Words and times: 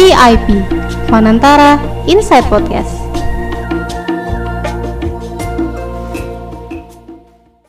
VIP 0.00 0.64
Fanantara 1.12 1.76
Inside 2.08 2.48
Podcast. 2.48 2.88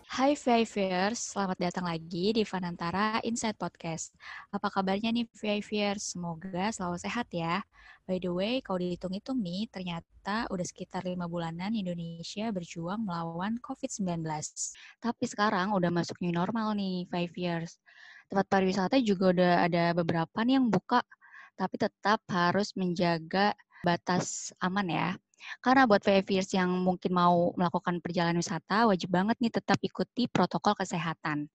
Hai 0.08 0.40
VIVers, 0.40 1.36
selamat 1.36 1.60
datang 1.60 1.92
lagi 1.92 2.32
di 2.32 2.48
Fanantara 2.48 3.20
Inside 3.28 3.60
Podcast. 3.60 4.16
Apa 4.48 4.72
kabarnya 4.72 5.12
nih 5.12 5.28
VIVers? 5.28 6.16
Semoga 6.16 6.72
selalu 6.72 7.04
sehat 7.04 7.28
ya. 7.36 7.60
By 8.08 8.24
the 8.24 8.32
way, 8.32 8.64
kalau 8.64 8.80
dihitung-hitung 8.80 9.44
nih, 9.44 9.68
ternyata 9.68 10.48
udah 10.48 10.64
sekitar 10.64 11.04
lima 11.04 11.28
bulanan 11.28 11.76
Indonesia 11.76 12.48
berjuang 12.56 13.04
melawan 13.04 13.60
COVID-19. 13.60 14.24
Tapi 15.04 15.24
sekarang 15.28 15.76
udah 15.76 15.92
masuk 15.92 16.16
new 16.24 16.32
normal 16.32 16.80
nih, 16.80 17.12
VIVers. 17.12 17.76
Tempat 18.32 18.48
pariwisata 18.48 18.96
juga 19.04 19.36
udah 19.36 19.68
ada 19.68 19.92
beberapa 19.92 20.48
nih 20.48 20.56
yang 20.56 20.72
buka, 20.72 21.04
tapi 21.60 21.76
tetap 21.80 22.22
harus 22.30 22.74
menjaga 22.78 23.56
batas 23.82 24.54
aman 24.62 24.88
ya. 24.88 25.10
Karena 25.58 25.90
buat 25.90 26.06
VIPers 26.06 26.54
yang 26.54 26.70
mungkin 26.70 27.18
mau 27.18 27.50
melakukan 27.58 27.98
perjalanan 27.98 28.38
wisata, 28.38 28.86
wajib 28.86 29.10
banget 29.10 29.38
nih 29.42 29.50
tetap 29.50 29.82
ikuti 29.82 30.30
protokol 30.30 30.78
kesehatan. 30.78 31.50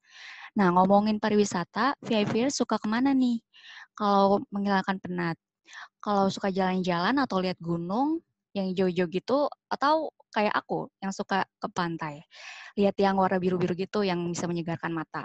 Nah, 0.59 0.69
ngomongin 0.75 1.23
pariwisata, 1.23 1.95
VIPers 2.03 2.59
suka 2.59 2.83
ke 2.83 2.89
mana 2.91 3.15
nih? 3.15 3.39
Kalau 3.95 4.43
menghilangkan 4.51 4.99
penat? 4.99 5.37
Kalau 6.03 6.27
suka 6.31 6.51
jalan-jalan 6.51 7.15
atau 7.23 7.39
lihat 7.43 7.59
gunung 7.63 8.23
yang 8.57 8.73
hijau-hijau 8.73 9.07
gitu, 9.11 9.39
atau 9.71 10.11
kayak 10.35 10.55
aku 10.55 10.91
yang 10.99 11.13
suka 11.15 11.47
ke 11.61 11.69
pantai. 11.71 12.25
Lihat 12.75 12.97
yang 12.99 13.21
warna 13.21 13.39
biru-biru 13.39 13.77
gitu 13.79 14.03
yang 14.03 14.19
bisa 14.33 14.51
menyegarkan 14.51 14.91
mata. 14.91 15.23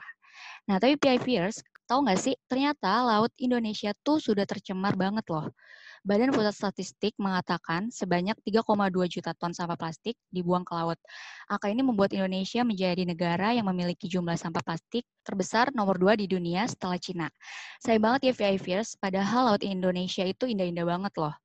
Nah, 0.69 0.77
tapi 0.77 0.97
VIPers, 1.01 1.65
tahu 1.91 2.07
nggak 2.07 2.21
sih, 2.23 2.35
ternyata 2.47 3.03
laut 3.03 3.35
Indonesia 3.35 3.91
tuh 3.99 4.23
sudah 4.23 4.47
tercemar 4.47 4.95
banget 4.95 5.27
loh. 5.27 5.51
Badan 6.07 6.31
Pusat 6.31 6.55
Statistik 6.55 7.13
mengatakan 7.19 7.91
sebanyak 7.91 8.33
3,2 8.41 9.05
juta 9.05 9.35
ton 9.35 9.51
sampah 9.51 9.75
plastik 9.75 10.15
dibuang 10.31 10.63
ke 10.63 10.71
laut. 10.73 10.97
Angka 11.51 11.67
ini 11.67 11.83
membuat 11.83 12.15
Indonesia 12.15 12.63
menjadi 12.63 13.03
negara 13.05 13.53
yang 13.53 13.67
memiliki 13.67 14.07
jumlah 14.07 14.33
sampah 14.39 14.63
plastik 14.63 15.03
terbesar 15.21 15.69
nomor 15.75 15.99
dua 15.99 16.17
di 16.17 16.25
dunia 16.25 16.65
setelah 16.65 16.97
Cina. 16.97 17.27
Sayang 17.83 18.01
banget 18.01 18.21
ya 18.31 18.33
VIVers, 18.33 18.97
padahal 18.97 19.53
laut 19.53 19.61
Indonesia 19.61 20.25
itu 20.25 20.49
indah-indah 20.49 20.87
banget 20.87 21.13
loh. 21.19 21.35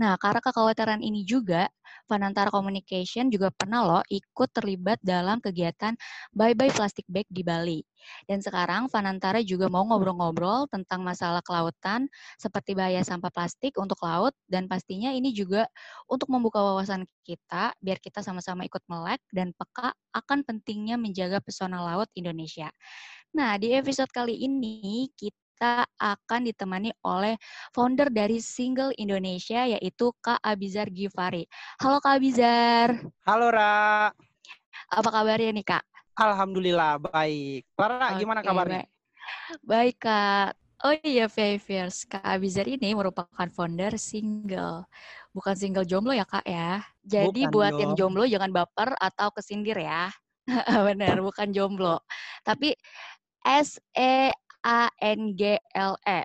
Nah, 0.00 0.16
karena 0.16 0.40
kekhawatiran 0.40 1.04
ini 1.04 1.28
juga, 1.28 1.68
Fanantara 2.08 2.48
Communication 2.48 3.28
juga 3.28 3.52
pernah 3.52 3.84
loh 3.84 4.02
ikut 4.08 4.48
terlibat 4.48 4.96
dalam 5.04 5.44
kegiatan 5.44 5.92
Bye 6.32 6.56
Bye 6.56 6.72
Plastic 6.72 7.04
Bag 7.04 7.28
di 7.28 7.44
Bali. 7.44 7.84
Dan 8.24 8.40
sekarang 8.40 8.88
Fanantara 8.88 9.44
juga 9.44 9.68
mau 9.68 9.84
ngobrol-ngobrol 9.84 10.72
tentang 10.72 11.04
masalah 11.04 11.44
kelautan 11.44 12.08
seperti 12.40 12.72
bahaya 12.72 13.04
sampah 13.04 13.28
plastik 13.28 13.76
untuk 13.76 14.00
laut 14.00 14.32
dan 14.48 14.64
pastinya 14.72 15.12
ini 15.12 15.36
juga 15.36 15.68
untuk 16.08 16.32
membuka 16.32 16.64
wawasan 16.64 17.04
kita 17.28 17.76
biar 17.84 18.00
kita 18.00 18.24
sama-sama 18.24 18.64
ikut 18.64 18.80
melek 18.88 19.20
dan 19.36 19.52
peka 19.52 19.92
akan 20.16 20.48
pentingnya 20.48 20.96
menjaga 20.96 21.44
pesona 21.44 21.76
laut 21.84 22.08
Indonesia. 22.16 22.72
Nah, 23.36 23.60
di 23.60 23.76
episode 23.76 24.08
kali 24.10 24.34
ini 24.48 25.12
kita 25.12 25.49
kita 25.60 25.84
akan 26.00 26.48
ditemani 26.48 26.88
oleh 27.04 27.36
founder 27.76 28.08
dari 28.08 28.40
Single 28.40 28.96
Indonesia 28.96 29.68
yaitu 29.68 30.08
Kak 30.24 30.40
Abizar 30.40 30.88
Givari. 30.88 31.44
Halo 31.84 32.00
Kak 32.00 32.16
Abizar. 32.16 32.96
Halo 33.28 33.52
Ra. 33.52 34.08
Apa 34.88 35.08
kabarnya 35.12 35.52
nih 35.52 35.68
Kak? 35.68 35.84
Alhamdulillah 36.16 36.96
baik. 37.04 37.68
Clara 37.76 38.08
okay, 38.08 38.24
gimana 38.24 38.40
kabarnya? 38.40 38.88
Baik. 38.88 38.88
baik 39.60 39.96
Kak. 40.00 40.50
Oh 40.80 40.96
iya, 41.04 41.28
Favors. 41.28 42.08
Kak 42.08 42.24
Abizar 42.24 42.64
ini 42.64 42.96
merupakan 42.96 43.48
founder 43.52 44.00
single. 44.00 44.88
Bukan 45.36 45.60
single 45.60 45.84
jomblo 45.84 46.16
ya, 46.16 46.24
Kak 46.24 46.48
ya. 46.48 46.80
Jadi 47.04 47.44
bukan 47.44 47.52
buat 47.52 47.72
dong. 47.76 47.80
yang 47.84 47.92
jomblo 48.00 48.24
jangan 48.24 48.48
baper 48.48 48.96
atau 48.96 49.28
kesindir 49.36 49.76
ya. 49.76 50.08
Benar, 50.88 51.20
bukan 51.20 51.52
jomblo. 51.52 52.00
Tapi 52.48 52.72
S 54.60 55.18
E. 56.06 56.20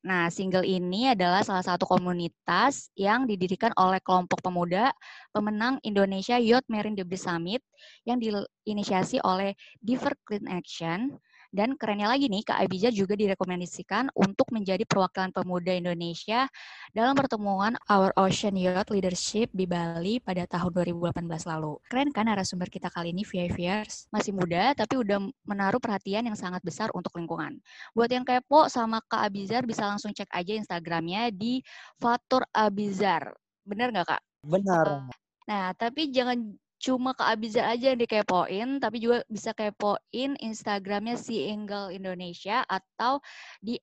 Nah, 0.00 0.32
single 0.32 0.64
ini 0.64 1.12
adalah 1.12 1.44
salah 1.44 1.60
satu 1.60 1.84
komunitas 1.84 2.88
yang 2.96 3.28
didirikan 3.28 3.68
oleh 3.76 4.00
kelompok 4.00 4.40
pemuda 4.40 4.96
pemenang 5.28 5.76
Indonesia 5.84 6.40
Youth 6.40 6.64
Marine 6.72 6.96
Debris 6.96 7.28
Summit 7.28 7.60
yang 8.08 8.16
diinisiasi 8.16 9.20
oleh 9.20 9.52
Diver 9.84 10.16
Clean 10.24 10.48
Action 10.48 11.20
dan 11.50 11.74
kerennya 11.74 12.06
lagi 12.06 12.30
nih, 12.30 12.46
Kak 12.46 12.62
Abija 12.62 12.94
juga 12.94 13.18
direkomendasikan 13.18 14.14
untuk 14.14 14.54
menjadi 14.54 14.86
perwakilan 14.86 15.34
pemuda 15.34 15.74
Indonesia 15.74 16.46
dalam 16.94 17.18
pertemuan 17.18 17.74
Our 17.90 18.14
Ocean 18.14 18.54
Youth 18.54 18.86
Leadership 18.94 19.50
di 19.50 19.66
Bali 19.66 20.22
pada 20.22 20.46
tahun 20.46 20.70
2018 20.70 21.26
lalu. 21.50 21.82
Keren 21.90 22.14
kan 22.14 22.30
narasumber 22.30 22.70
kita 22.70 22.86
kali 22.94 23.10
ini, 23.10 23.26
VIVers? 23.26 24.06
Masih 24.14 24.30
muda, 24.30 24.78
tapi 24.78 25.02
udah 25.02 25.18
menaruh 25.42 25.82
perhatian 25.82 26.30
yang 26.30 26.38
sangat 26.38 26.62
besar 26.62 26.94
untuk 26.94 27.10
lingkungan. 27.18 27.58
Buat 27.98 28.14
yang 28.14 28.22
kepo 28.22 28.70
sama 28.70 29.02
Kak 29.02 29.26
Abizar, 29.26 29.66
bisa 29.66 29.90
langsung 29.90 30.14
cek 30.14 30.30
aja 30.30 30.54
Instagramnya 30.54 31.34
di 31.34 31.58
Fatur 31.98 32.46
Abizar. 32.54 33.34
Bener 33.66 33.90
nggak, 33.90 34.06
Kak? 34.06 34.22
Benar. 34.46 35.10
Nah, 35.50 35.74
tapi 35.74 36.14
jangan 36.14 36.54
cuma 36.80 37.12
ke 37.12 37.20
Abiza 37.22 37.68
aja 37.68 37.92
yang 37.92 38.00
dikepoin, 38.00 38.80
tapi 38.80 39.04
juga 39.04 39.20
bisa 39.28 39.52
kepoin 39.52 40.40
Instagramnya 40.40 41.20
si 41.20 41.44
Single 41.44 41.92
Indonesia 41.92 42.64
atau 42.64 43.20
di 43.60 43.76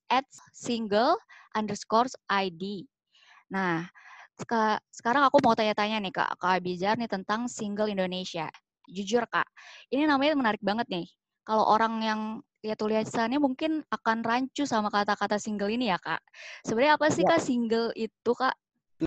@single 0.51 1.15
underscore 1.53 2.09
ID. 2.25 2.89
Nah, 3.53 3.85
sekarang 4.91 5.23
aku 5.29 5.37
mau 5.45 5.53
tanya-tanya 5.53 6.01
nih 6.01 6.13
kak, 6.13 6.41
ke 6.41 6.47
Abizar 6.57 6.97
nih 6.97 7.09
tentang 7.09 7.45
Single 7.45 7.93
Indonesia. 7.93 8.49
Jujur 8.89 9.23
kak, 9.29 9.45
ini 9.93 10.09
namanya 10.09 10.33
menarik 10.33 10.63
banget 10.65 10.89
nih. 10.89 11.07
Kalau 11.47 11.63
orang 11.63 12.03
yang 12.03 12.21
lihat 12.65 12.81
tulisannya 12.81 13.39
mungkin 13.39 13.85
akan 13.87 14.25
rancu 14.25 14.67
sama 14.67 14.91
kata-kata 14.91 15.39
single 15.39 15.71
ini 15.71 15.93
ya 15.93 16.01
kak. 16.01 16.19
Sebenarnya 16.65 16.99
apa 16.99 17.07
sih 17.13 17.23
ya. 17.23 17.29
kak 17.37 17.41
single 17.45 17.93
itu 17.95 18.31
kak? 18.35 18.57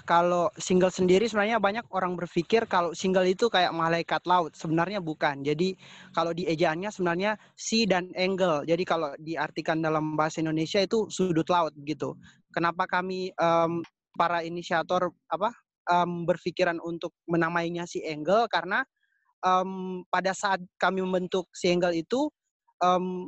Kalau 0.07 0.47
single 0.55 0.95
sendiri 0.95 1.27
sebenarnya 1.27 1.59
banyak 1.59 1.83
orang 1.91 2.15
berpikir 2.15 2.63
kalau 2.71 2.95
single 2.95 3.27
itu 3.27 3.51
kayak 3.51 3.75
malaikat 3.75 4.23
laut. 4.23 4.55
Sebenarnya 4.55 5.03
bukan. 5.03 5.43
Jadi 5.43 5.75
kalau 6.15 6.31
di 6.31 6.47
ejaannya 6.47 6.95
sebenarnya 6.95 7.35
si 7.59 7.91
dan 7.91 8.07
angle. 8.15 8.63
Jadi 8.63 8.87
kalau 8.87 9.11
diartikan 9.19 9.83
dalam 9.83 10.15
bahasa 10.15 10.39
Indonesia 10.39 10.79
itu 10.79 11.11
sudut 11.11 11.47
laut 11.51 11.75
gitu. 11.83 12.15
Kenapa 12.55 12.87
kami 12.87 13.35
um, 13.35 13.83
para 14.15 14.47
inisiator 14.47 15.11
apa 15.27 15.51
um, 15.91 16.23
berpikiran 16.23 16.79
untuk 16.79 17.11
menamainya 17.27 17.83
si 17.91 17.99
angle 18.07 18.47
karena 18.47 18.87
um, 19.43 20.03
pada 20.07 20.31
saat 20.31 20.63
kami 20.79 21.03
membentuk 21.03 21.51
si 21.51 21.67
angle 21.67 21.99
itu 21.99 22.31
um, 22.79 23.27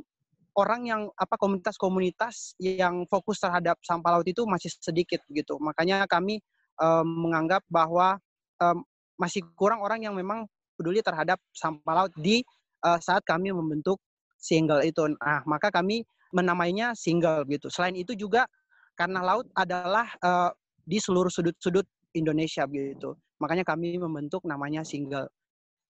orang 0.56 0.84
yang 0.84 1.02
apa 1.16 1.34
komunitas-komunitas 1.40 2.56
yang 2.60 3.08
fokus 3.08 3.40
terhadap 3.40 3.80
sampah 3.80 4.20
laut 4.20 4.26
itu 4.28 4.44
masih 4.44 4.68
sedikit 4.68 5.24
gitu. 5.32 5.56
Makanya 5.56 6.04
kami 6.04 6.40
um, 6.76 7.28
menganggap 7.28 7.64
bahwa 7.72 8.20
um, 8.60 8.84
masih 9.16 9.44
kurang 9.56 9.80
orang 9.80 10.04
yang 10.04 10.14
memang 10.16 10.44
peduli 10.76 11.00
terhadap 11.00 11.40
sampah 11.52 12.04
laut 12.04 12.12
di 12.18 12.44
uh, 12.84 12.98
saat 13.00 13.24
kami 13.24 13.54
membentuk 13.54 14.00
single 14.36 14.82
itu. 14.84 15.06
Nah, 15.22 15.46
maka 15.46 15.70
kami 15.70 16.04
menamainya 16.34 16.96
single 16.96 17.44
gitu. 17.48 17.68
Selain 17.68 17.94
itu 17.94 18.12
juga 18.16 18.48
karena 18.96 19.24
laut 19.24 19.48
adalah 19.56 20.08
uh, 20.20 20.50
di 20.82 20.98
seluruh 20.98 21.30
sudut-sudut 21.30 21.86
Indonesia 22.12 22.66
gitu. 22.68 23.16
Makanya 23.40 23.64
kami 23.64 23.96
membentuk 23.96 24.44
namanya 24.44 24.84
single. 24.84 25.28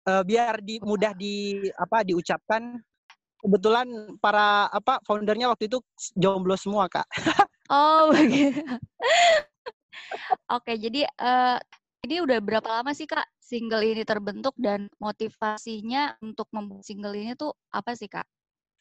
Uh, 0.02 0.22
biar 0.26 0.58
di, 0.62 0.82
mudah 0.82 1.14
di 1.14 1.62
apa 1.78 2.02
diucapkan 2.02 2.74
kebetulan 3.42 3.86
para 4.22 4.70
apa 4.70 5.02
foundernya 5.02 5.50
waktu 5.50 5.66
itu 5.66 5.82
jomblo 6.14 6.54
semua 6.54 6.86
kak. 6.86 7.06
Oh 7.66 8.08
begitu. 8.14 8.62
Oke 10.56 10.78
jadi 10.78 11.04
uh, 11.18 11.58
ini 12.06 12.22
udah 12.22 12.38
berapa 12.38 12.68
lama 12.80 12.94
sih 12.94 13.10
kak 13.10 13.26
single 13.42 13.82
ini 13.82 14.06
terbentuk 14.06 14.54
dan 14.56 14.86
motivasinya 15.02 16.16
untuk 16.22 16.46
membuat 16.54 16.86
single 16.86 17.14
ini 17.18 17.34
tuh 17.34 17.52
apa 17.74 17.98
sih 17.98 18.06
kak? 18.06 18.24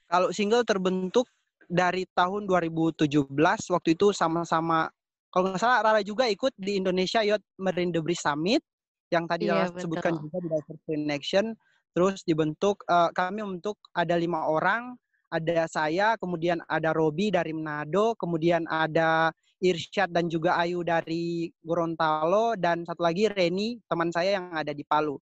Kalau 0.06 0.30
single 0.30 0.63
terbentuk 0.63 1.25
dari 1.71 2.06
tahun 2.13 2.45
2017 2.45 3.07
waktu 3.71 3.89
itu 3.95 4.12
sama-sama 4.12 4.91
kalau 5.31 5.47
nggak 5.47 5.63
salah 5.63 5.80
Rara 5.80 6.03
juga 6.03 6.27
ikut 6.27 6.51
di 6.59 6.75
Indonesia 6.75 7.24
Yacht 7.24 7.41
Marine 7.56 7.95
Debris 7.95 8.19
Summit 8.19 8.59
yang 9.12 9.24
tadi 9.27 9.47
iya, 9.47 9.71
sebutkan 9.71 10.19
juga 10.19 10.38
di 10.44 10.47
Diversity 10.51 11.07
Action 11.07 11.45
Terus 11.91 12.23
dibentuk, 12.23 12.88
uh, 12.88 13.11
kami 13.11 13.43
membentuk 13.43 13.75
ada 13.91 14.15
lima 14.15 14.47
orang, 14.47 14.95
ada 15.31 15.67
saya, 15.67 16.19
kemudian 16.19 16.59
ada 16.67 16.91
Robi 16.91 17.31
dari 17.31 17.55
Manado, 17.55 18.15
kemudian 18.19 18.67
ada 18.67 19.31
Irsyad 19.63 20.11
dan 20.11 20.27
juga 20.27 20.59
Ayu 20.59 20.83
dari 20.83 21.51
Gorontalo, 21.63 22.59
dan 22.59 22.83
satu 22.83 23.03
lagi 23.03 23.31
Reni, 23.31 23.79
teman 23.88 24.11
saya 24.11 24.39
yang 24.39 24.51
ada 24.51 24.75
di 24.75 24.83
Palu. 24.83 25.15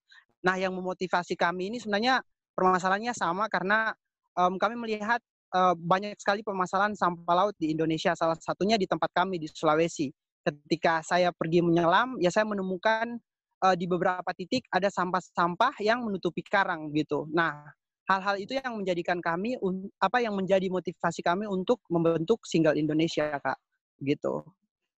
Nah, 0.46 0.56
yang 0.58 0.74
memotivasi 0.74 1.38
kami 1.38 1.70
ini 1.74 1.78
sebenarnya 1.78 2.22
permasalahannya 2.58 3.14
sama 3.14 3.46
karena 3.52 3.94
um, 4.40 4.56
kami 4.56 4.80
melihat 4.80 5.20
uh, 5.54 5.76
banyak 5.76 6.16
sekali 6.18 6.42
permasalahan 6.42 6.96
sampah 6.96 7.46
laut 7.46 7.56
di 7.60 7.74
Indonesia, 7.74 8.16
salah 8.18 8.38
satunya 8.40 8.80
di 8.80 8.90
tempat 8.90 9.14
kami 9.14 9.38
di 9.38 9.48
Sulawesi. 9.50 10.10
ketika 10.40 11.04
saya 11.06 11.30
pergi 11.36 11.62
menyelam, 11.62 12.18
ya 12.18 12.32
saya 12.32 12.48
menemukan 12.48 13.20
uh, 13.64 13.76
di 13.76 13.86
beberapa 13.86 14.28
titik 14.36 14.66
ada 14.72 14.88
sampah-sampah 14.88 15.80
yang 15.84 16.04
menutupi 16.04 16.44
karang 16.44 16.92
gitu. 16.96 17.28
Nah, 17.32 17.68
hal-hal 18.10 18.36
itu 18.42 18.58
yang 18.58 18.80
menjadikan 18.80 19.20
kami 19.22 19.60
apa 20.02 20.18
yang 20.24 20.34
menjadi 20.34 20.68
motivasi 20.72 21.22
kami 21.22 21.46
untuk 21.46 21.84
membentuk 21.92 22.42
single 22.48 22.76
Indonesia, 22.76 23.38
Kak. 23.38 23.60
Gitu. 24.02 24.42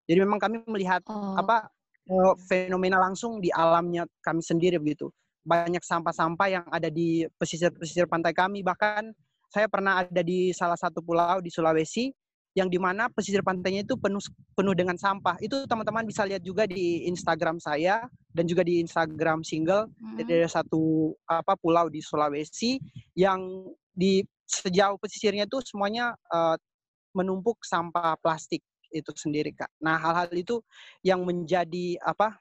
Jadi 0.06 0.18
memang 0.22 0.40
kami 0.42 0.62
melihat 0.70 1.02
oh. 1.10 1.38
apa 1.38 1.70
uh, 2.10 2.34
fenomena 2.46 3.02
langsung 3.02 3.42
di 3.42 3.50
alamnya 3.52 4.06
kami 4.22 4.42
sendiri 4.42 4.78
begitu. 4.78 5.10
Banyak 5.42 5.82
sampah-sampah 5.82 6.48
yang 6.48 6.66
ada 6.70 6.88
di 6.90 7.26
pesisir-pesisir 7.42 8.06
pantai 8.06 8.34
kami 8.34 8.62
bahkan 8.62 9.10
saya 9.52 9.68
pernah 9.68 10.06
ada 10.06 10.22
di 10.24 10.54
salah 10.56 10.78
satu 10.78 11.04
pulau 11.04 11.42
di 11.44 11.52
Sulawesi 11.52 12.14
yang 12.52 12.68
di 12.68 12.76
mana 12.76 13.08
pesisir 13.08 13.40
pantainya 13.40 13.88
itu 13.88 13.96
penuh 13.96 14.20
penuh 14.56 14.76
dengan 14.76 15.00
sampah. 15.00 15.40
Itu 15.40 15.64
teman-teman 15.68 16.04
bisa 16.04 16.28
lihat 16.28 16.44
juga 16.44 16.68
di 16.68 17.08
Instagram 17.08 17.64
saya 17.64 18.04
dan 18.36 18.44
juga 18.44 18.68
di 18.68 18.84
Instagram 18.84 19.44
single 19.44 19.88
hmm. 19.88 20.28
dari 20.28 20.44
satu 20.48 21.16
apa 21.32 21.56
pulau 21.56 21.88
di 21.88 22.04
Sulawesi 22.04 22.76
yang 23.16 23.68
di 23.96 24.24
sejauh 24.44 25.00
pesisirnya 25.00 25.48
itu 25.48 25.64
semuanya 25.64 26.12
uh, 26.32 26.60
menumpuk 27.16 27.64
sampah 27.64 28.20
plastik 28.20 28.60
itu 28.92 29.12
sendiri 29.16 29.56
kak. 29.56 29.72
Nah 29.80 29.96
hal-hal 29.96 30.28
itu 30.36 30.60
yang 31.08 31.24
menjadi 31.24 31.96
apa 32.04 32.36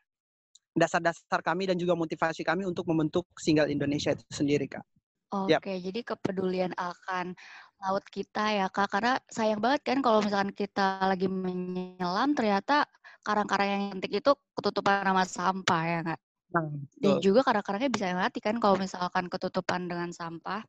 dasar-dasar 0.75 1.43
kami 1.43 1.71
dan 1.71 1.79
juga 1.79 1.95
motivasi 1.95 2.43
kami 2.43 2.67
untuk 2.67 2.87
membentuk 2.91 3.27
single 3.39 3.71
Indonesia 3.71 4.15
itu 4.15 4.27
sendiri 4.31 4.67
kak. 4.67 4.83
Oke, 5.31 5.55
okay, 5.63 5.79
yep. 5.79 5.87
jadi 5.87 6.01
kepedulian 6.03 6.75
akan 6.75 7.39
laut 7.81 8.05
kita 8.13 8.45
ya 8.53 8.67
kak, 8.69 8.93
karena 8.93 9.17
sayang 9.33 9.61
banget 9.65 9.81
kan 9.89 9.99
kalau 10.05 10.21
misalkan 10.21 10.53
kita 10.53 11.01
lagi 11.01 11.27
menyelam 11.27 12.37
ternyata 12.37 12.85
karang-karang 13.25 13.69
yang 13.69 13.83
cantik 13.97 14.13
itu 14.21 14.33
ketutupan 14.53 15.05
sama 15.05 15.25
sampah 15.25 15.83
ya 15.89 16.01
kak. 16.13 16.21
Nah, 16.51 16.67
Dan 17.01 17.13
juga 17.25 17.41
karang-karangnya 17.47 17.91
bisa 17.91 18.13
mati 18.13 18.39
kan 18.45 18.61
kalau 18.61 18.77
misalkan 18.77 19.33
ketutupan 19.33 19.89
dengan 19.89 20.13
sampah. 20.13 20.61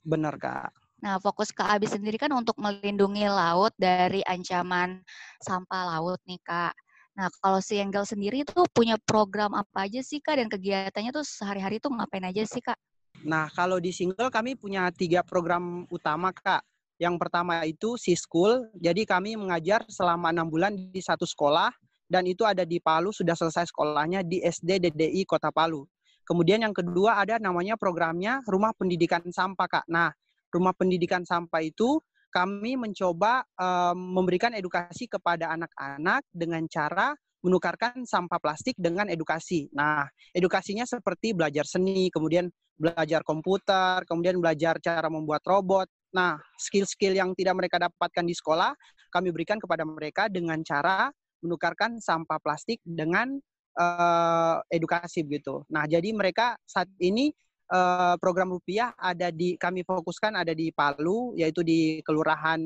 Benar 0.00 0.40
kak. 0.40 0.72
Nah, 1.00 1.16
fokus 1.16 1.48
Kak 1.48 1.80
Abi 1.80 1.88
sendiri 1.88 2.20
kan 2.20 2.28
untuk 2.36 2.60
melindungi 2.60 3.24
laut 3.24 3.72
dari 3.80 4.20
ancaman 4.28 5.00
sampah 5.40 5.96
laut 5.96 6.20
nih 6.28 6.36
Kak. 6.44 6.76
Nah, 7.16 7.32
kalau 7.40 7.60
si 7.64 7.80
Engel 7.80 8.04
sendiri 8.04 8.44
itu 8.44 8.60
punya 8.76 9.00
program 9.08 9.56
apa 9.56 9.88
aja 9.88 10.04
sih 10.04 10.20
Kak 10.20 10.36
dan 10.36 10.52
kegiatannya 10.52 11.10
tuh 11.12 11.24
sehari-hari 11.24 11.80
tuh 11.80 11.88
ngapain 11.96 12.24
aja 12.28 12.44
sih 12.44 12.60
Kak? 12.60 12.76
Nah, 13.24 13.52
kalau 13.52 13.76
di 13.76 13.92
single 13.92 14.32
kami 14.32 14.56
punya 14.56 14.88
tiga 14.92 15.20
program 15.20 15.84
utama, 15.92 16.32
Kak. 16.32 16.64
Yang 17.00 17.16
pertama 17.16 17.64
itu 17.64 17.96
si 17.96 18.12
school, 18.12 18.68
jadi 18.76 19.08
kami 19.08 19.32
mengajar 19.32 19.84
selama 19.88 20.28
enam 20.28 20.52
bulan 20.52 20.76
di 20.76 21.00
satu 21.00 21.24
sekolah, 21.24 21.72
dan 22.10 22.28
itu 22.28 22.44
ada 22.44 22.66
di 22.66 22.76
Palu, 22.76 23.08
sudah 23.08 23.32
selesai 23.32 23.72
sekolahnya 23.72 24.20
di 24.20 24.44
SD 24.44 24.84
DDI 24.84 25.24
Kota 25.24 25.48
Palu. 25.48 25.88
Kemudian 26.28 26.60
yang 26.60 26.76
kedua 26.76 27.22
ada 27.24 27.40
namanya 27.40 27.80
programnya 27.80 28.44
Rumah 28.44 28.76
Pendidikan 28.76 29.24
Sampah, 29.32 29.68
Kak. 29.68 29.86
Nah, 29.88 30.12
Rumah 30.52 30.76
Pendidikan 30.76 31.24
Sampah 31.24 31.64
itu 31.64 32.02
kami 32.30 32.78
mencoba 32.78 33.42
um, 33.58 34.20
memberikan 34.20 34.54
edukasi 34.54 35.10
kepada 35.10 35.50
anak-anak 35.56 36.22
dengan 36.30 36.62
cara 36.70 37.16
menukarkan 37.40 38.04
sampah 38.04 38.36
plastik 38.36 38.76
dengan 38.76 39.08
edukasi. 39.08 39.72
Nah, 39.72 40.04
edukasinya 40.36 40.84
seperti 40.84 41.32
belajar 41.32 41.64
seni, 41.64 42.12
kemudian 42.12 42.52
belajar 42.80 43.20
komputer, 43.20 44.00
kemudian 44.08 44.40
belajar 44.40 44.80
cara 44.80 45.12
membuat 45.12 45.44
robot. 45.44 45.84
Nah, 46.16 46.40
skill-skill 46.56 47.12
yang 47.12 47.36
tidak 47.36 47.60
mereka 47.60 47.76
dapatkan 47.76 48.24
di 48.24 48.32
sekolah, 48.32 48.72
kami 49.12 49.28
berikan 49.30 49.60
kepada 49.60 49.84
mereka 49.84 50.32
dengan 50.32 50.64
cara 50.64 51.12
menukarkan 51.44 52.00
sampah 52.00 52.40
plastik 52.40 52.80
dengan 52.80 53.36
uh, 53.76 54.56
edukasi 54.72 55.20
begitu. 55.22 55.60
Nah, 55.68 55.84
jadi 55.84 56.10
mereka 56.16 56.56
saat 56.64 56.88
ini 56.98 57.30
uh, 57.70 58.16
program 58.16 58.56
rupiah 58.56 58.96
ada 58.96 59.28
di 59.28 59.54
kami 59.60 59.84
fokuskan 59.84 60.40
ada 60.40 60.56
di 60.56 60.72
Palu, 60.72 61.36
yaitu 61.36 61.60
di 61.60 62.00
Kelurahan 62.02 62.60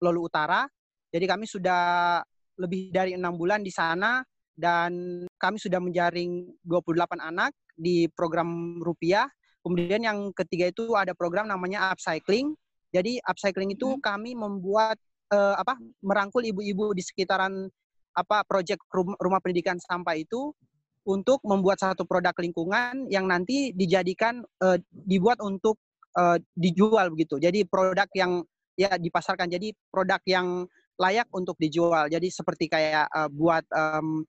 Lolu 0.00 0.26
Utara. 0.26 0.64
Jadi 1.08 1.24
kami 1.24 1.44
sudah 1.48 2.20
lebih 2.58 2.90
dari 2.90 3.14
enam 3.14 3.38
bulan 3.38 3.62
di 3.62 3.70
sana 3.70 4.20
dan 4.58 5.22
kami 5.38 5.56
sudah 5.56 5.78
menjaring 5.78 6.50
28 6.66 7.22
anak 7.22 7.54
di 7.78 8.10
program 8.10 8.82
rupiah. 8.82 9.30
Kemudian 9.68 10.00
yang 10.00 10.32
ketiga 10.32 10.72
itu 10.72 10.96
ada 10.96 11.12
program 11.12 11.44
namanya 11.44 11.92
upcycling. 11.92 12.56
Jadi 12.88 13.20
upcycling 13.28 13.76
itu 13.76 13.92
hmm. 13.92 14.00
kami 14.00 14.32
membuat 14.32 14.96
uh, 15.28 15.60
apa 15.60 15.76
merangkul 16.00 16.40
ibu-ibu 16.40 16.96
di 16.96 17.04
sekitaran 17.04 17.68
apa 18.16 18.48
proyek 18.48 18.80
rumah 19.20 19.44
pendidikan 19.44 19.76
sampah 19.76 20.16
itu 20.16 20.56
untuk 21.04 21.44
membuat 21.44 21.84
satu 21.84 22.08
produk 22.08 22.32
lingkungan 22.40 23.12
yang 23.12 23.28
nanti 23.28 23.76
dijadikan 23.76 24.40
uh, 24.64 24.80
dibuat 24.88 25.36
untuk 25.44 25.76
uh, 26.16 26.40
dijual 26.56 27.12
begitu. 27.12 27.36
Jadi 27.36 27.68
produk 27.68 28.08
yang 28.16 28.40
ya 28.72 28.96
dipasarkan. 28.96 29.52
Jadi 29.52 29.76
produk 29.92 30.24
yang 30.24 30.64
layak 30.96 31.28
untuk 31.36 31.60
dijual. 31.60 32.08
Jadi 32.08 32.32
seperti 32.32 32.72
kayak 32.72 33.04
uh, 33.12 33.28
buat 33.28 33.68
um, 33.68 34.24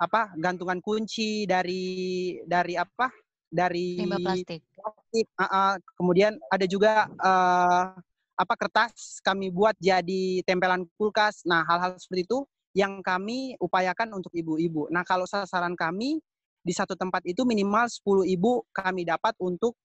apa 0.00 0.32
gantungan 0.40 0.80
kunci 0.80 1.44
dari 1.44 2.40
dari 2.48 2.74
apa 2.80 3.12
dari 3.52 4.00
limbah 4.00 4.32
plastik. 4.32 4.64
plastik. 4.72 5.26
Uh, 5.36 5.44
uh, 5.44 5.72
kemudian 6.00 6.32
ada 6.48 6.64
juga 6.64 7.04
uh, 7.20 7.92
apa 8.32 8.54
kertas 8.56 9.20
kami 9.20 9.52
buat 9.52 9.76
jadi 9.76 10.40
tempelan 10.48 10.88
kulkas. 10.96 11.44
Nah 11.44 11.60
hal-hal 11.68 12.00
seperti 12.00 12.24
itu 12.24 12.38
yang 12.72 13.04
kami 13.04 13.54
upayakan 13.60 14.16
untuk 14.16 14.32
ibu-ibu. 14.32 14.88
Nah 14.88 15.04
kalau 15.04 15.28
sasaran 15.28 15.76
kami 15.76 16.16
di 16.64 16.72
satu 16.72 16.96
tempat 16.96 17.20
itu 17.28 17.44
minimal 17.44 17.84
10 17.84 18.32
ibu 18.32 18.64
kami 18.72 19.04
dapat 19.04 19.36
untuk 19.44 19.76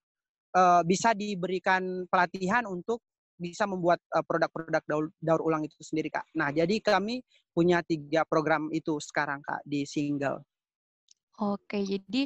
uh, 0.56 0.82
bisa 0.88 1.12
diberikan 1.12 2.08
pelatihan 2.08 2.64
untuk 2.64 3.04
bisa 3.38 3.70
membuat 3.70 4.02
uh, 4.16 4.26
produk-produk 4.26 4.82
daur, 4.88 5.06
daur 5.22 5.42
ulang 5.46 5.68
itu 5.68 5.78
sendiri 5.84 6.10
kak. 6.10 6.26
Nah 6.34 6.50
jadi 6.50 6.80
kami 6.80 7.22
punya 7.52 7.84
tiga 7.86 8.24
program 8.26 8.72
itu 8.72 8.98
sekarang 9.04 9.44
kak 9.44 9.62
di 9.68 9.84
single. 9.84 10.42
Oke, 11.38 11.86
jadi 11.86 12.26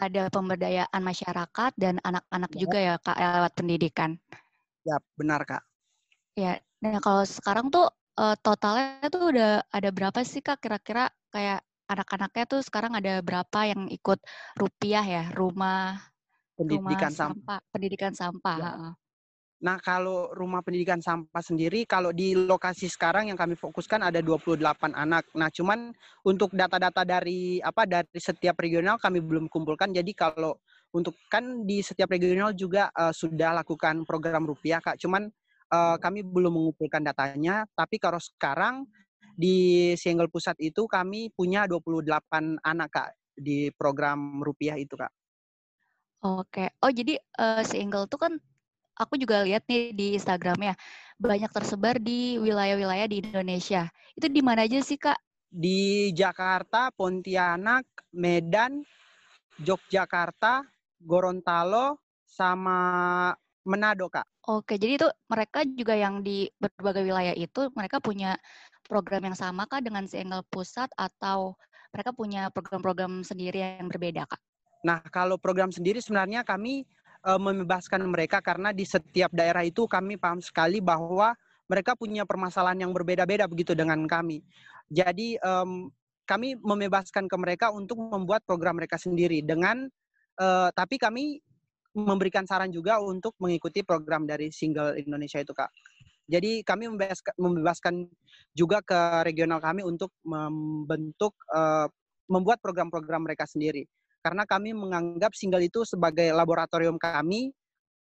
ada 0.00 0.32
pemberdayaan 0.32 1.02
masyarakat 1.04 1.76
dan 1.76 2.00
anak-anak 2.00 2.50
ya. 2.56 2.58
juga 2.64 2.78
ya 2.80 2.94
kak 2.96 3.18
lewat 3.20 3.52
pendidikan. 3.52 4.10
Ya 4.88 4.96
benar 5.12 5.44
kak. 5.44 5.60
Ya, 6.36 6.56
nah 6.80 6.96
kalau 7.04 7.28
sekarang 7.28 7.68
tuh 7.68 7.92
uh, 8.16 8.36
totalnya 8.40 9.08
tuh 9.12 9.28
udah 9.28 9.52
ada 9.68 9.88
berapa 9.92 10.24
sih 10.24 10.40
kak 10.40 10.64
kira-kira 10.64 11.12
kayak 11.28 11.60
anak-anaknya 11.86 12.44
tuh 12.48 12.60
sekarang 12.64 12.96
ada 12.96 13.20
berapa 13.20 13.60
yang 13.68 13.92
ikut 13.92 14.18
rupiah 14.58 15.04
ya 15.04 15.24
rumah 15.36 16.00
pendidikan 16.56 17.12
rumah 17.12 17.12
sampah, 17.12 17.60
pendidikan 17.70 18.12
sampah. 18.16 18.56
Ya. 18.56 18.72
Nah, 19.66 19.82
kalau 19.82 20.30
rumah 20.30 20.62
pendidikan 20.62 21.02
sampah 21.02 21.42
sendiri, 21.42 21.82
kalau 21.90 22.14
di 22.14 22.38
lokasi 22.38 22.86
sekarang 22.86 23.34
yang 23.34 23.34
kami 23.34 23.58
fokuskan 23.58 23.98
ada 23.98 24.22
28 24.22 24.62
anak. 24.94 25.26
Nah, 25.34 25.50
cuman 25.50 25.90
untuk 26.22 26.54
data-data 26.54 27.02
dari 27.02 27.58
apa 27.58 27.82
dari 27.82 28.06
setiap 28.14 28.62
regional 28.62 28.94
kami 29.02 29.18
belum 29.18 29.50
kumpulkan. 29.50 29.90
Jadi 29.90 30.14
kalau 30.14 30.54
untuk 30.94 31.18
kan 31.26 31.66
di 31.66 31.82
setiap 31.82 32.14
regional 32.14 32.54
juga 32.54 32.94
uh, 32.94 33.10
sudah 33.10 33.58
lakukan 33.58 34.06
program 34.06 34.46
rupiah, 34.46 34.78
Kak. 34.78 35.02
Cuman 35.02 35.26
uh, 35.74 35.98
kami 35.98 36.22
belum 36.22 36.54
mengumpulkan 36.54 37.02
datanya, 37.02 37.66
tapi 37.74 37.98
kalau 37.98 38.22
sekarang 38.22 38.86
di 39.34 39.98
single 39.98 40.30
pusat 40.30 40.54
itu 40.62 40.86
kami 40.86 41.34
punya 41.34 41.66
28 41.66 42.62
anak, 42.62 42.88
Kak, 42.94 43.10
di 43.34 43.74
program 43.74 44.46
rupiah 44.46 44.78
itu, 44.78 44.94
Kak. 44.94 45.10
Oke. 46.22 46.70
Oh, 46.78 46.90
jadi 46.94 47.18
uh, 47.42 47.66
single 47.66 48.06
itu 48.06 48.14
kan 48.14 48.38
aku 48.96 49.20
juga 49.20 49.44
lihat 49.44 49.68
nih 49.68 49.92
di 49.92 50.06
Instagramnya 50.16 50.74
banyak 51.20 51.48
tersebar 51.52 52.00
di 52.00 52.40
wilayah-wilayah 52.40 53.06
di 53.08 53.24
Indonesia. 53.24 53.88
Itu 54.16 54.28
di 54.28 54.40
mana 54.40 54.64
aja 54.64 54.80
sih 54.80 54.96
kak? 55.00 55.16
Di 55.48 56.12
Jakarta, 56.12 56.92
Pontianak, 56.92 57.84
Medan, 58.12 58.84
Yogyakarta, 59.60 60.64
Gorontalo, 61.00 62.00
sama 62.26 62.78
Manado 63.64 64.12
kak. 64.12 64.26
Oke, 64.46 64.78
jadi 64.78 65.00
itu 65.00 65.08
mereka 65.26 65.66
juga 65.66 65.96
yang 65.96 66.22
di 66.22 66.46
berbagai 66.60 67.02
wilayah 67.02 67.34
itu 67.34 67.72
mereka 67.74 67.98
punya 67.98 68.38
program 68.86 69.26
yang 69.26 69.34
sama 69.34 69.66
kak 69.66 69.82
dengan 69.82 70.06
single 70.06 70.46
pusat 70.52 70.86
atau 70.94 71.58
mereka 71.90 72.14
punya 72.14 72.52
program-program 72.52 73.26
sendiri 73.26 73.58
yang 73.58 73.88
berbeda 73.90 74.28
kak? 74.28 74.38
Nah, 74.86 75.02
kalau 75.10 75.34
program 75.34 75.74
sendiri 75.74 75.98
sebenarnya 75.98 76.46
kami 76.46 76.86
uh, 77.26 77.40
membebaskan 77.42 78.06
mereka 78.06 78.38
karena 78.38 78.70
di 78.70 78.86
setiap 78.86 79.34
daerah 79.34 79.66
itu 79.66 79.90
kami 79.90 80.14
paham 80.14 80.38
sekali 80.38 80.78
bahwa 80.78 81.34
mereka 81.66 81.98
punya 81.98 82.22
permasalahan 82.22 82.86
yang 82.86 82.94
berbeda-beda 82.94 83.50
begitu 83.50 83.74
dengan 83.74 84.06
kami. 84.06 84.46
Jadi 84.86 85.34
um, 85.42 85.90
kami 86.30 86.54
membebaskan 86.62 87.26
ke 87.26 87.36
mereka 87.38 87.74
untuk 87.74 87.98
membuat 87.98 88.46
program 88.46 88.78
mereka 88.78 88.94
sendiri 88.98 89.42
dengan 89.42 89.90
uh, 90.38 90.70
tapi 90.70 90.98
kami 90.98 91.42
memberikan 91.96 92.46
saran 92.46 92.70
juga 92.70 93.00
untuk 93.02 93.34
mengikuti 93.40 93.80
program 93.82 94.28
dari 94.28 94.52
single 94.54 94.94
Indonesia 95.00 95.42
itu 95.42 95.50
kak. 95.50 95.72
Jadi 96.26 96.66
kami 96.66 96.90
membebaskan, 97.38 98.10
juga 98.50 98.82
ke 98.82 99.22
regional 99.22 99.62
kami 99.62 99.86
untuk 99.86 100.10
membentuk 100.26 101.38
uh, 101.54 101.86
membuat 102.26 102.58
program-program 102.58 103.22
mereka 103.22 103.46
sendiri. 103.46 103.86
Karena 104.26 104.42
kami 104.42 104.74
menganggap 104.74 105.30
single 105.38 105.62
itu 105.62 105.86
sebagai 105.86 106.34
laboratorium 106.34 106.98
kami, 106.98 107.54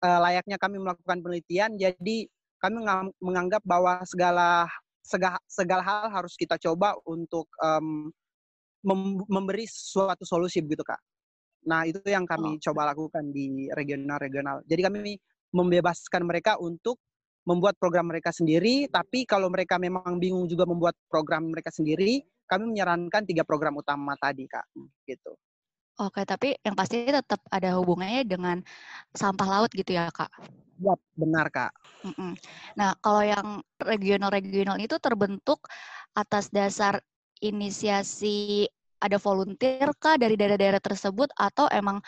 uh, 0.02 0.18
layaknya 0.18 0.58
kami 0.58 0.82
melakukan 0.82 1.22
penelitian. 1.22 1.78
Jadi 1.78 2.26
kami 2.58 2.82
menganggap 3.22 3.62
bahwa 3.62 4.02
segala 4.10 4.66
segala, 5.06 5.38
segala 5.46 5.86
hal 5.86 6.10
harus 6.10 6.34
kita 6.34 6.58
coba 6.58 6.98
untuk 7.06 7.46
um, 7.62 8.10
memberi 9.30 9.70
suatu 9.70 10.26
solusi 10.26 10.66
begitu 10.66 10.82
kak. 10.82 10.98
Nah 11.70 11.86
itu 11.86 12.02
yang 12.10 12.26
kami 12.26 12.58
oh. 12.58 12.62
coba 12.66 12.90
lakukan 12.90 13.30
di 13.30 13.70
regional-regional. 13.70 14.66
Jadi 14.66 14.82
kami 14.82 15.14
membebaskan 15.54 16.26
mereka 16.26 16.58
untuk 16.58 16.98
membuat 17.48 17.80
program 17.80 18.12
mereka 18.12 18.34
sendiri. 18.34 18.90
Tapi 18.92 19.24
kalau 19.24 19.48
mereka 19.48 19.80
memang 19.80 20.20
bingung 20.20 20.50
juga 20.50 20.68
membuat 20.68 20.98
program 21.08 21.52
mereka 21.54 21.72
sendiri, 21.72 22.20
kami 22.48 22.74
menyarankan 22.74 23.24
tiga 23.24 23.48
program 23.48 23.80
utama 23.80 24.18
tadi 24.20 24.44
kak. 24.48 24.66
Gitu. 25.08 25.32
Oke, 25.98 26.22
tapi 26.30 26.54
yang 26.62 26.78
pasti 26.78 27.10
tetap 27.10 27.42
ada 27.50 27.74
hubungannya 27.82 28.22
dengan 28.22 28.58
sampah 29.18 29.48
laut 29.50 29.74
gitu 29.74 29.98
ya, 29.98 30.14
Kak? 30.14 30.30
Ya, 30.78 30.94
benar, 31.18 31.50
Kak. 31.50 31.74
Mm-mm. 32.06 32.38
Nah, 32.78 32.94
kalau 33.02 33.26
yang 33.26 33.66
regional-regional 33.82 34.78
itu 34.78 35.02
terbentuk 35.02 35.66
atas 36.14 36.54
dasar 36.54 37.02
inisiasi 37.42 38.70
ada 39.02 39.18
volunteer 39.22 39.90
kah 39.98 40.18
dari 40.18 40.38
daerah-daerah 40.38 40.82
tersebut 40.82 41.30
atau 41.38 41.70
emang 41.70 42.02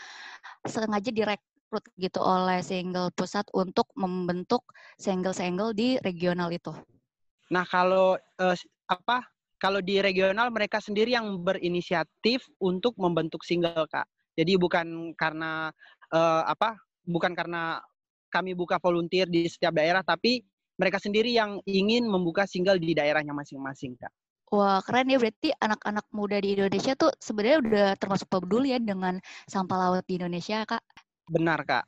sengaja 0.65 1.09
direkrut 1.09 1.85
gitu 1.97 2.21
oleh 2.21 2.61
single 2.65 3.13
pusat 3.13 3.45
untuk 3.53 3.89
membentuk 3.97 4.65
single-single 4.97 5.73
di 5.73 5.97
regional 6.01 6.49
itu? 6.53 6.73
Nah, 7.49 7.65
kalau 7.65 8.17
uh, 8.17 8.55
apa 8.89 9.25
kalau 9.59 9.83
di 9.83 9.99
regional 9.99 10.49
mereka 10.49 10.79
sendiri 10.79 11.13
yang 11.13 11.43
berinisiatif 11.43 12.47
untuk 12.63 12.95
membentuk 12.95 13.43
single 13.43 13.85
kak. 13.91 14.07
Jadi 14.39 14.55
bukan 14.55 15.11
karena 15.19 15.67
uh, 16.15 16.43
apa? 16.47 16.79
Bukan 17.03 17.35
karena 17.35 17.83
kami 18.31 18.55
buka 18.55 18.79
volunteer 18.79 19.27
di 19.27 19.51
setiap 19.51 19.75
daerah, 19.75 19.99
tapi 19.99 20.39
mereka 20.79 20.95
sendiri 20.95 21.35
yang 21.35 21.59
ingin 21.67 22.07
membuka 22.07 22.47
single 22.47 22.79
di 22.79 22.95
daerahnya 22.95 23.35
masing-masing 23.35 23.99
kak. 23.99 24.13
Wah 24.49 24.81
keren 24.81 25.11
ya 25.13 25.21
berarti 25.21 25.53
anak-anak 25.53 26.05
muda 26.09 26.41
di 26.41 26.57
Indonesia 26.57 26.97
tuh 26.97 27.13
sebenarnya 27.21 27.57
udah 27.61 27.87
termasuk 28.01 28.25
peduli 28.31 28.73
ya 28.73 28.81
dengan 28.81 29.21
sampah 29.45 29.77
laut 29.77 30.07
di 30.09 30.17
Indonesia 30.17 30.65
kak. 30.65 30.81
Benar 31.29 31.61
kak. 31.67 31.85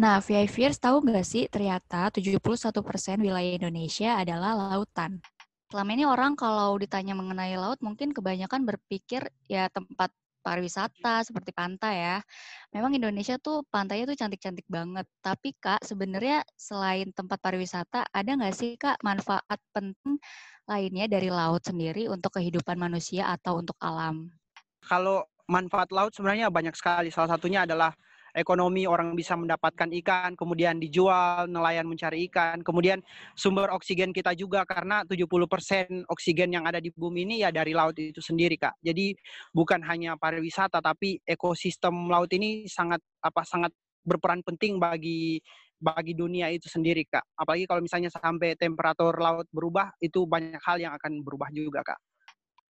Nah, 0.00 0.24
VIVers 0.24 0.80
tahu 0.80 1.04
nggak 1.04 1.24
sih 1.24 1.44
ternyata 1.52 2.08
71% 2.08 2.40
wilayah 3.20 3.52
Indonesia 3.60 4.16
adalah 4.16 4.56
lautan 4.56 5.20
selama 5.72 5.90
ini 5.96 6.04
orang 6.04 6.36
kalau 6.36 6.76
ditanya 6.76 7.16
mengenai 7.16 7.56
laut 7.56 7.80
mungkin 7.80 8.12
kebanyakan 8.12 8.68
berpikir 8.68 9.24
ya 9.48 9.72
tempat 9.72 10.12
pariwisata 10.44 11.24
seperti 11.24 11.54
pantai 11.56 11.94
ya. 11.96 12.18
Memang 12.76 12.92
Indonesia 12.92 13.40
tuh 13.40 13.64
pantainya 13.72 14.10
tuh 14.12 14.18
cantik-cantik 14.20 14.66
banget. 14.68 15.08
Tapi 15.24 15.56
Kak, 15.56 15.80
sebenarnya 15.80 16.44
selain 16.58 17.14
tempat 17.16 17.40
pariwisata, 17.40 18.10
ada 18.12 18.30
nggak 18.36 18.52
sih 18.52 18.76
Kak 18.76 19.00
manfaat 19.00 19.56
penting 19.72 20.20
lainnya 20.68 21.08
dari 21.08 21.32
laut 21.32 21.64
sendiri 21.64 22.10
untuk 22.12 22.36
kehidupan 22.36 22.76
manusia 22.76 23.32
atau 23.32 23.64
untuk 23.64 23.78
alam? 23.80 24.28
Kalau 24.84 25.24
manfaat 25.48 25.88
laut 25.94 26.12
sebenarnya 26.12 26.52
banyak 26.52 26.74
sekali. 26.76 27.08
Salah 27.08 27.38
satunya 27.38 27.64
adalah 27.64 27.94
ekonomi 28.32 28.88
orang 28.88 29.12
bisa 29.12 29.36
mendapatkan 29.36 29.88
ikan, 30.02 30.32
kemudian 30.34 30.80
dijual, 30.80 31.44
nelayan 31.48 31.84
mencari 31.84 32.28
ikan, 32.28 32.64
kemudian 32.64 33.04
sumber 33.36 33.68
oksigen 33.72 34.10
kita 34.10 34.32
juga 34.32 34.64
karena 34.64 35.04
70% 35.04 36.08
oksigen 36.08 36.56
yang 36.56 36.64
ada 36.64 36.80
di 36.80 36.88
bumi 36.92 37.28
ini 37.28 37.36
ya 37.44 37.52
dari 37.52 37.76
laut 37.76 37.96
itu 38.00 38.24
sendiri, 38.24 38.56
Kak. 38.56 38.80
Jadi 38.80 39.12
bukan 39.52 39.84
hanya 39.84 40.16
pariwisata 40.16 40.80
tapi 40.80 41.20
ekosistem 41.28 41.92
laut 42.08 42.32
ini 42.32 42.64
sangat 42.66 43.00
apa 43.20 43.44
sangat 43.44 43.72
berperan 44.02 44.42
penting 44.42 44.82
bagi 44.82 45.38
bagi 45.82 46.14
dunia 46.14 46.46
itu 46.48 46.70
sendiri, 46.70 47.02
Kak. 47.10 47.34
Apalagi 47.34 47.66
kalau 47.66 47.82
misalnya 47.82 48.08
sampai 48.08 48.54
temperatur 48.54 49.18
laut 49.18 49.50
berubah, 49.50 49.90
itu 49.98 50.24
banyak 50.24 50.62
hal 50.62 50.78
yang 50.78 50.94
akan 50.94 51.26
berubah 51.26 51.50
juga, 51.50 51.82
Kak. 51.82 51.98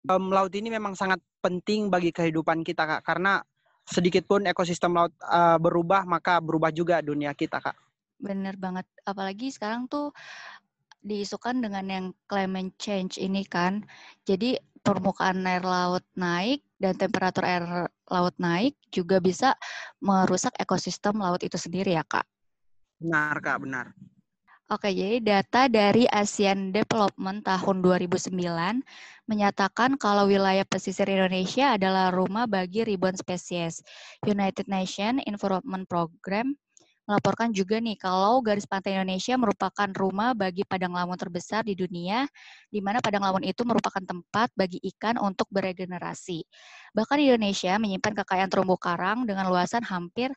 Um, 0.09 0.33
laut 0.33 0.49
ini 0.55 0.73
memang 0.73 0.97
sangat 0.97 1.19
penting 1.43 1.91
bagi 1.91 2.09
kehidupan 2.15 2.63
kita, 2.63 2.87
Kak, 2.87 3.01
karena 3.05 3.43
sedikit 3.85 4.23
pun 4.29 4.45
ekosistem 4.45 4.93
laut 4.93 5.13
uh, 5.25 5.57
berubah, 5.57 6.05
maka 6.05 6.37
berubah 6.39 6.69
juga 6.69 7.01
dunia 7.01 7.33
kita, 7.35 7.59
Kak. 7.59 7.75
Bener 8.21 8.55
banget. 8.55 8.85
Apalagi 9.03 9.49
sekarang 9.49 9.89
tuh 9.89 10.13
diisukan 11.01 11.57
dengan 11.57 11.85
yang 11.89 12.05
climate 12.29 12.77
change 12.77 13.17
ini 13.17 13.41
kan. 13.45 13.81
Jadi 14.23 14.57
permukaan 14.81 15.45
air 15.45 15.61
laut 15.61 16.05
naik 16.17 16.61
dan 16.81 16.97
temperatur 16.97 17.45
air 17.45 17.65
laut 18.09 18.35
naik 18.41 18.77
juga 18.89 19.21
bisa 19.21 19.53
merusak 20.01 20.53
ekosistem 20.57 21.17
laut 21.17 21.41
itu 21.41 21.57
sendiri 21.57 21.97
ya, 21.97 22.05
Kak. 22.05 22.25
Benar, 23.01 23.37
Kak, 23.41 23.57
benar. 23.65 23.85
Oke, 24.71 24.87
jadi 24.95 25.19
data 25.19 25.67
dari 25.67 26.07
ASEAN 26.07 26.71
Development 26.71 27.43
tahun 27.43 27.83
2009 27.83 28.31
menyatakan 29.27 29.99
kalau 29.99 30.31
wilayah 30.31 30.63
pesisir 30.63 31.11
Indonesia 31.11 31.75
adalah 31.75 32.07
rumah 32.07 32.47
bagi 32.47 32.87
ribuan 32.87 33.11
spesies. 33.19 33.83
United 34.23 34.71
Nations 34.71 35.27
Environment 35.27 35.83
Program 35.83 36.55
melaporkan 37.03 37.51
juga 37.51 37.83
nih 37.83 37.99
kalau 37.99 38.39
garis 38.39 38.63
pantai 38.63 38.95
Indonesia 38.95 39.35
merupakan 39.35 39.91
rumah 39.91 40.31
bagi 40.31 40.63
padang 40.63 40.95
lamun 40.95 41.19
terbesar 41.19 41.67
di 41.67 41.75
dunia, 41.75 42.23
di 42.71 42.79
mana 42.79 43.03
padang 43.03 43.27
lamun 43.27 43.43
itu 43.43 43.67
merupakan 43.67 43.99
tempat 43.99 44.55
bagi 44.55 44.79
ikan 44.95 45.19
untuk 45.19 45.51
beregenerasi. 45.51 46.47
Bahkan 46.95 47.19
Indonesia 47.19 47.75
menyimpan 47.75 48.23
kekayaan 48.23 48.47
terumbu 48.47 48.79
karang 48.79 49.27
dengan 49.27 49.51
luasan 49.51 49.83
hampir 49.83 50.31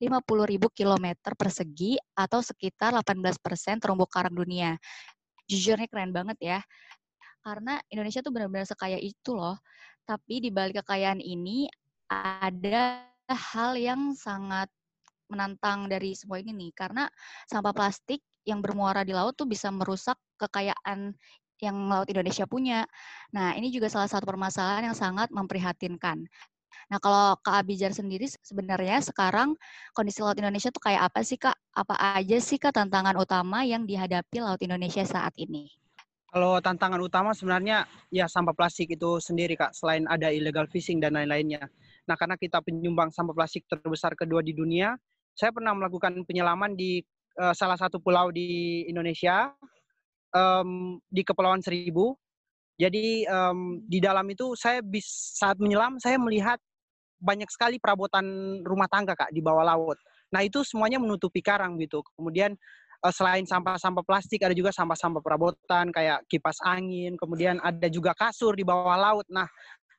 50.000 0.00 0.72
km 0.72 1.06
persegi 1.36 2.00
atau 2.16 2.40
sekitar 2.40 2.96
18% 2.96 3.36
terumbu 3.76 4.08
karang 4.08 4.32
dunia. 4.32 4.80
Jujurnya 5.44 5.84
keren 5.92 6.10
banget 6.10 6.38
ya. 6.40 6.58
Karena 7.44 7.76
Indonesia 7.92 8.24
tuh 8.24 8.32
benar-benar 8.32 8.64
sekaya 8.64 8.96
itu 8.96 9.36
loh. 9.36 9.60
Tapi 10.08 10.40
di 10.40 10.48
balik 10.48 10.80
kekayaan 10.80 11.20
ini 11.20 11.68
ada 12.08 13.04
hal 13.28 13.76
yang 13.76 14.16
sangat 14.16 14.72
menantang 15.28 15.86
dari 15.86 16.16
semua 16.16 16.40
ini 16.40 16.56
nih. 16.56 16.72
Karena 16.72 17.04
sampah 17.44 17.76
plastik 17.76 18.24
yang 18.48 18.64
bermuara 18.64 19.04
di 19.04 19.12
laut 19.12 19.36
tuh 19.36 19.44
bisa 19.44 19.68
merusak 19.68 20.16
kekayaan 20.40 21.12
yang 21.60 21.76
laut 21.92 22.08
Indonesia 22.08 22.48
punya. 22.48 22.88
Nah, 23.36 23.52
ini 23.52 23.68
juga 23.68 23.92
salah 23.92 24.08
satu 24.08 24.24
permasalahan 24.24 24.90
yang 24.90 24.96
sangat 24.96 25.28
memprihatinkan. 25.28 26.24
Nah, 26.90 26.98
kalau 26.98 27.38
Kak 27.38 27.62
Abijar 27.62 27.94
sendiri 27.94 28.26
sebenarnya 28.42 28.98
sekarang 28.98 29.54
kondisi 29.94 30.26
Laut 30.26 30.34
Indonesia 30.34 30.74
tuh 30.74 30.82
kayak 30.82 31.14
apa 31.14 31.22
sih 31.22 31.38
Kak? 31.38 31.54
Apa 31.70 32.18
aja 32.18 32.42
sih 32.42 32.58
Kak 32.58 32.74
tantangan 32.74 33.14
utama 33.14 33.62
yang 33.62 33.86
dihadapi 33.86 34.42
Laut 34.42 34.58
Indonesia 34.58 35.06
saat 35.06 35.30
ini? 35.38 35.70
Kalau 36.30 36.58
tantangan 36.58 36.98
utama 36.98 37.30
sebenarnya 37.30 37.86
ya 38.10 38.26
sampah 38.26 38.54
plastik 38.54 38.90
itu 38.90 39.22
sendiri 39.22 39.54
Kak, 39.54 39.70
selain 39.70 40.02
ada 40.10 40.34
illegal 40.34 40.66
fishing 40.66 40.98
dan 40.98 41.14
lain-lainnya. 41.14 41.62
Nah, 42.10 42.18
karena 42.18 42.34
kita 42.34 42.58
penyumbang 42.58 43.14
sampah 43.14 43.38
plastik 43.38 43.70
terbesar 43.70 44.18
kedua 44.18 44.42
di 44.42 44.50
dunia, 44.50 44.98
saya 45.38 45.54
pernah 45.54 45.70
melakukan 45.78 46.26
penyelaman 46.26 46.74
di 46.74 46.98
uh, 47.38 47.54
salah 47.54 47.78
satu 47.78 48.02
pulau 48.02 48.34
di 48.34 48.82
Indonesia, 48.90 49.54
um, 50.34 50.98
di 51.06 51.22
Kepulauan 51.22 51.62
Seribu. 51.62 52.18
Jadi 52.80 53.28
um, 53.30 53.78
di 53.86 54.02
dalam 54.02 54.26
itu 54.26 54.58
saya 54.58 54.82
bis, 54.82 55.36
saat 55.38 55.60
menyelam 55.60 56.00
saya 56.00 56.16
melihat 56.16 56.58
banyak 57.20 57.46
sekali 57.52 57.76
perabotan 57.76 58.24
rumah 58.64 58.88
tangga 58.88 59.12
kak 59.12 59.30
di 59.30 59.44
bawah 59.44 59.62
laut. 59.62 60.00
Nah 60.32 60.40
itu 60.40 60.64
semuanya 60.64 60.96
menutupi 60.96 61.44
karang 61.44 61.76
gitu. 61.76 62.00
Kemudian 62.16 62.56
uh, 63.04 63.12
selain 63.12 63.44
sampah-sampah 63.44 64.02
plastik 64.02 64.40
ada 64.42 64.56
juga 64.56 64.72
sampah-sampah 64.72 65.20
perabotan 65.20 65.92
kayak 65.92 66.24
kipas 66.26 66.58
angin. 66.64 67.14
Kemudian 67.20 67.60
ada 67.60 67.86
juga 67.92 68.16
kasur 68.16 68.56
di 68.56 68.64
bawah 68.64 68.96
laut. 68.96 69.26
Nah 69.28 69.46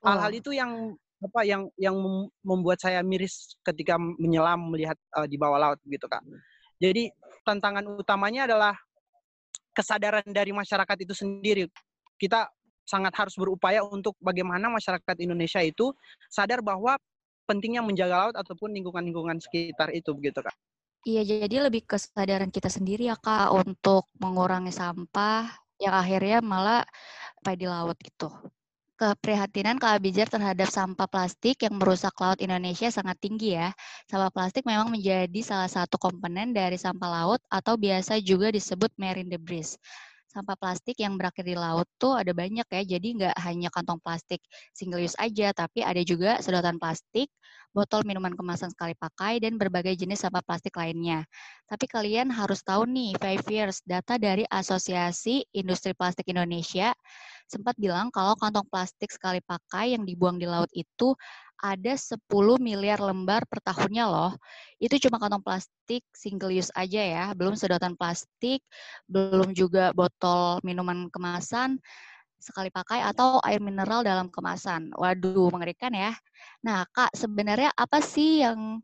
hal-hal 0.02 0.34
itu 0.34 0.50
yang 0.50 0.92
apa 1.22 1.46
yang 1.46 1.70
yang 1.78 1.94
membuat 2.42 2.82
saya 2.82 2.98
miris 3.06 3.54
ketika 3.62 3.94
menyelam 3.96 4.74
melihat 4.74 4.98
uh, 5.14 5.24
di 5.30 5.38
bawah 5.38 5.56
laut 5.56 5.78
gitu 5.86 6.10
kak. 6.10 6.20
Jadi 6.82 7.14
tantangan 7.46 7.86
utamanya 7.94 8.50
adalah 8.50 8.74
kesadaran 9.70 10.26
dari 10.26 10.50
masyarakat 10.50 10.96
itu 11.06 11.14
sendiri. 11.14 11.70
Kita 12.18 12.50
sangat 12.82 13.14
harus 13.14 13.38
berupaya 13.38 13.86
untuk 13.86 14.18
bagaimana 14.18 14.66
masyarakat 14.66 15.16
Indonesia 15.22 15.62
itu 15.62 15.94
sadar 16.26 16.58
bahwa 16.58 16.98
pentingnya 17.48 17.82
menjaga 17.84 18.28
laut 18.28 18.36
ataupun 18.38 18.72
lingkungan-lingkungan 18.76 19.38
sekitar 19.42 19.90
itu 19.94 20.10
begitu 20.14 20.40
kak. 20.42 20.54
Iya, 21.02 21.26
jadi 21.26 21.66
lebih 21.66 21.82
kesadaran 21.82 22.50
kita 22.54 22.70
sendiri 22.70 23.10
ya 23.10 23.18
kak 23.18 23.50
untuk 23.50 24.06
mengurangi 24.22 24.70
sampah 24.70 25.50
yang 25.82 25.94
akhirnya 25.98 26.38
malah 26.38 26.86
sampai 27.42 27.58
di 27.58 27.66
laut 27.66 27.98
gitu. 27.98 28.30
Keprihatinan 28.94 29.82
Kak 29.82 29.98
Abijar 29.98 30.30
terhadap 30.30 30.70
sampah 30.70 31.10
plastik 31.10 31.58
yang 31.66 31.74
merusak 31.74 32.14
laut 32.22 32.38
Indonesia 32.38 32.86
sangat 32.86 33.18
tinggi 33.18 33.58
ya. 33.58 33.74
Sampah 34.06 34.30
plastik 34.30 34.62
memang 34.62 34.94
menjadi 34.94 35.40
salah 35.42 35.66
satu 35.66 35.98
komponen 35.98 36.54
dari 36.54 36.78
sampah 36.78 37.10
laut 37.10 37.42
atau 37.50 37.74
biasa 37.74 38.22
juga 38.22 38.54
disebut 38.54 38.94
marine 38.94 39.26
debris. 39.26 39.74
Sampah 40.32 40.56
plastik 40.56 40.96
yang 40.96 41.20
berakhir 41.20 41.44
di 41.44 41.52
laut 41.52 41.84
tuh 42.00 42.16
ada 42.16 42.32
banyak 42.32 42.64
ya. 42.64 42.82
Jadi 42.96 43.08
nggak 43.20 43.36
hanya 43.44 43.68
kantong 43.68 44.00
plastik 44.00 44.40
single 44.72 45.04
use 45.04 45.16
aja, 45.20 45.52
tapi 45.52 45.84
ada 45.84 46.00
juga 46.00 46.40
sedotan 46.40 46.80
plastik, 46.80 47.28
botol 47.76 48.00
minuman 48.08 48.32
kemasan 48.32 48.72
sekali 48.72 48.96
pakai, 48.96 49.44
dan 49.44 49.60
berbagai 49.60 49.92
jenis 49.92 50.24
sampah 50.24 50.40
plastik 50.40 50.72
lainnya. 50.80 51.28
Tapi 51.68 51.84
kalian 51.84 52.32
harus 52.32 52.64
tahu 52.64 52.88
nih, 52.88 53.12
five 53.20 53.44
years 53.52 53.84
data 53.84 54.16
dari 54.16 54.48
Asosiasi 54.48 55.44
Industri 55.52 55.92
Plastik 55.92 56.32
Indonesia 56.32 56.96
sempat 57.52 57.76
bilang 57.76 58.08
kalau 58.08 58.32
kantong 58.40 58.64
plastik 58.72 59.12
sekali 59.12 59.44
pakai 59.44 59.92
yang 59.92 60.08
dibuang 60.08 60.40
di 60.40 60.48
laut 60.48 60.72
itu 60.72 61.12
ada 61.62 61.94
10 61.94 62.58
miliar 62.58 62.98
lembar 62.98 63.46
per 63.46 63.62
tahunnya 63.62 64.04
loh. 64.10 64.32
Itu 64.82 64.98
cuma 64.98 65.22
kantong 65.22 65.46
plastik 65.46 66.02
single 66.10 66.50
use 66.52 66.74
aja 66.74 67.00
ya, 67.00 67.24
belum 67.38 67.54
sedotan 67.54 67.94
plastik, 67.94 68.60
belum 69.06 69.54
juga 69.54 69.94
botol 69.94 70.58
minuman 70.66 71.06
kemasan 71.14 71.78
sekali 72.42 72.68
pakai 72.74 73.06
atau 73.06 73.38
air 73.46 73.62
mineral 73.62 74.02
dalam 74.02 74.26
kemasan. 74.26 74.90
Waduh, 74.98 75.48
mengerikan 75.54 75.94
ya. 75.94 76.10
Nah, 76.66 76.82
Kak, 76.90 77.14
sebenarnya 77.14 77.70
apa 77.78 78.02
sih 78.02 78.42
yang 78.42 78.82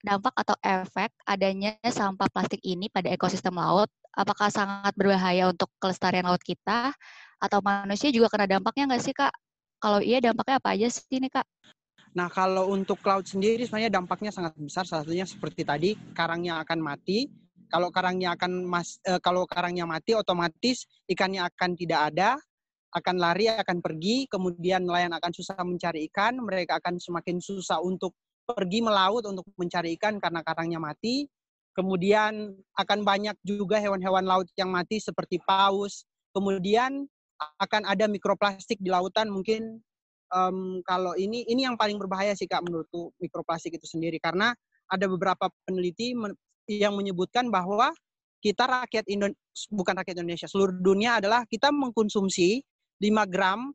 dampak 0.00 0.32
atau 0.38 0.56
efek 0.62 1.10
adanya 1.28 1.76
sampah 1.84 2.30
plastik 2.32 2.62
ini 2.64 2.88
pada 2.88 3.10
ekosistem 3.12 3.58
laut? 3.58 3.90
Apakah 4.14 4.48
sangat 4.54 4.94
berbahaya 4.94 5.50
untuk 5.50 5.68
kelestarian 5.82 6.26
laut 6.26 6.40
kita? 6.42 6.94
Atau 7.42 7.58
manusia 7.64 8.14
juga 8.14 8.30
kena 8.32 8.46
dampaknya 8.46 8.94
nggak 8.94 9.02
sih, 9.02 9.14
Kak? 9.16 9.34
Kalau 9.82 9.98
iya, 10.04 10.22
dampaknya 10.22 10.60
apa 10.62 10.70
aja 10.76 10.88
sih 10.92 11.18
ini, 11.18 11.28
Kak? 11.32 11.46
Nah, 12.10 12.26
kalau 12.26 12.74
untuk 12.74 12.98
laut 13.06 13.22
sendiri 13.22 13.62
sebenarnya 13.62 13.92
dampaknya 13.94 14.34
sangat 14.34 14.58
besar. 14.58 14.82
Salah 14.82 15.06
satunya 15.06 15.26
seperti 15.26 15.62
tadi, 15.62 15.90
karangnya 16.10 16.58
akan 16.66 16.78
mati. 16.82 17.30
Kalau 17.70 17.94
karangnya 17.94 18.34
akan 18.34 18.66
mas, 18.66 18.98
eh, 19.06 19.22
kalau 19.22 19.46
karangnya 19.46 19.86
mati, 19.86 20.18
otomatis 20.18 20.90
ikannya 21.06 21.46
akan 21.46 21.78
tidak 21.78 22.10
ada, 22.10 22.34
akan 22.90 23.14
lari, 23.14 23.46
akan 23.46 23.78
pergi. 23.78 24.26
Kemudian 24.26 24.82
nelayan 24.82 25.14
akan 25.14 25.30
susah 25.30 25.62
mencari 25.62 26.10
ikan. 26.10 26.42
Mereka 26.42 26.82
akan 26.82 26.98
semakin 26.98 27.38
susah 27.38 27.78
untuk 27.78 28.18
pergi 28.42 28.82
melaut 28.82 29.22
untuk 29.30 29.46
mencari 29.54 29.94
ikan 29.94 30.18
karena 30.18 30.42
karangnya 30.42 30.82
mati. 30.82 31.30
Kemudian 31.70 32.58
akan 32.74 33.06
banyak 33.06 33.38
juga 33.46 33.78
hewan-hewan 33.78 34.26
laut 34.26 34.50
yang 34.58 34.74
mati 34.74 34.98
seperti 34.98 35.38
paus. 35.46 36.02
Kemudian 36.34 37.06
akan 37.62 37.86
ada 37.86 38.10
mikroplastik 38.10 38.82
di 38.82 38.90
lautan 38.90 39.30
mungkin 39.30 39.78
um, 40.34 40.80
kalau 40.86 41.14
ini 41.18 41.44
ini 41.46 41.66
yang 41.66 41.76
paling 41.76 41.98
berbahaya 41.98 42.32
sih 42.34 42.46
kak 42.46 42.62
menurutku 42.62 43.14
mikroplastik 43.18 43.76
itu 43.76 43.86
sendiri 43.86 44.18
karena 44.22 44.54
ada 44.90 45.06
beberapa 45.06 45.50
peneliti 45.66 46.14
yang 46.66 46.94
menyebutkan 46.98 47.50
bahwa 47.50 47.94
kita 48.40 48.64
rakyat 48.64 49.04
Indon 49.06 49.36
bukan 49.70 49.94
rakyat 50.00 50.16
Indonesia 50.18 50.48
seluruh 50.48 50.74
dunia 50.80 51.20
adalah 51.20 51.44
kita 51.44 51.68
mengkonsumsi 51.70 52.64
5 53.00 53.32
gram 53.32 53.70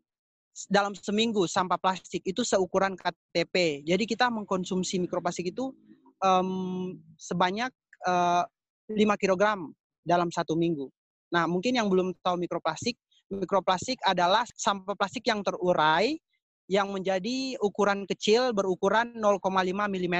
dalam 0.71 0.95
seminggu 0.95 1.45
sampah 1.45 1.75
plastik 1.75 2.23
itu 2.23 2.41
seukuran 2.41 2.95
KTP. 2.95 3.83
Jadi 3.83 4.03
kita 4.07 4.31
mengkonsumsi 4.31 5.03
mikroplastik 5.03 5.51
itu 5.51 5.75
um, 6.23 6.95
sebanyak 7.19 7.69
uh, 8.07 8.47
5 8.87 8.95
kg 9.19 9.67
dalam 10.05 10.29
satu 10.31 10.55
minggu. 10.55 10.87
Nah, 11.33 11.49
mungkin 11.49 11.75
yang 11.75 11.91
belum 11.91 12.15
tahu 12.23 12.39
mikroplastik, 12.39 12.95
mikroplastik 13.27 13.99
adalah 14.05 14.47
sampah 14.55 14.95
plastik 14.95 15.27
yang 15.27 15.43
terurai 15.43 16.15
yang 16.65 16.89
menjadi 16.89 17.57
ukuran 17.61 18.09
kecil 18.09 18.53
berukuran 18.53 19.13
0,5 19.17 19.41
mm. 19.69 20.17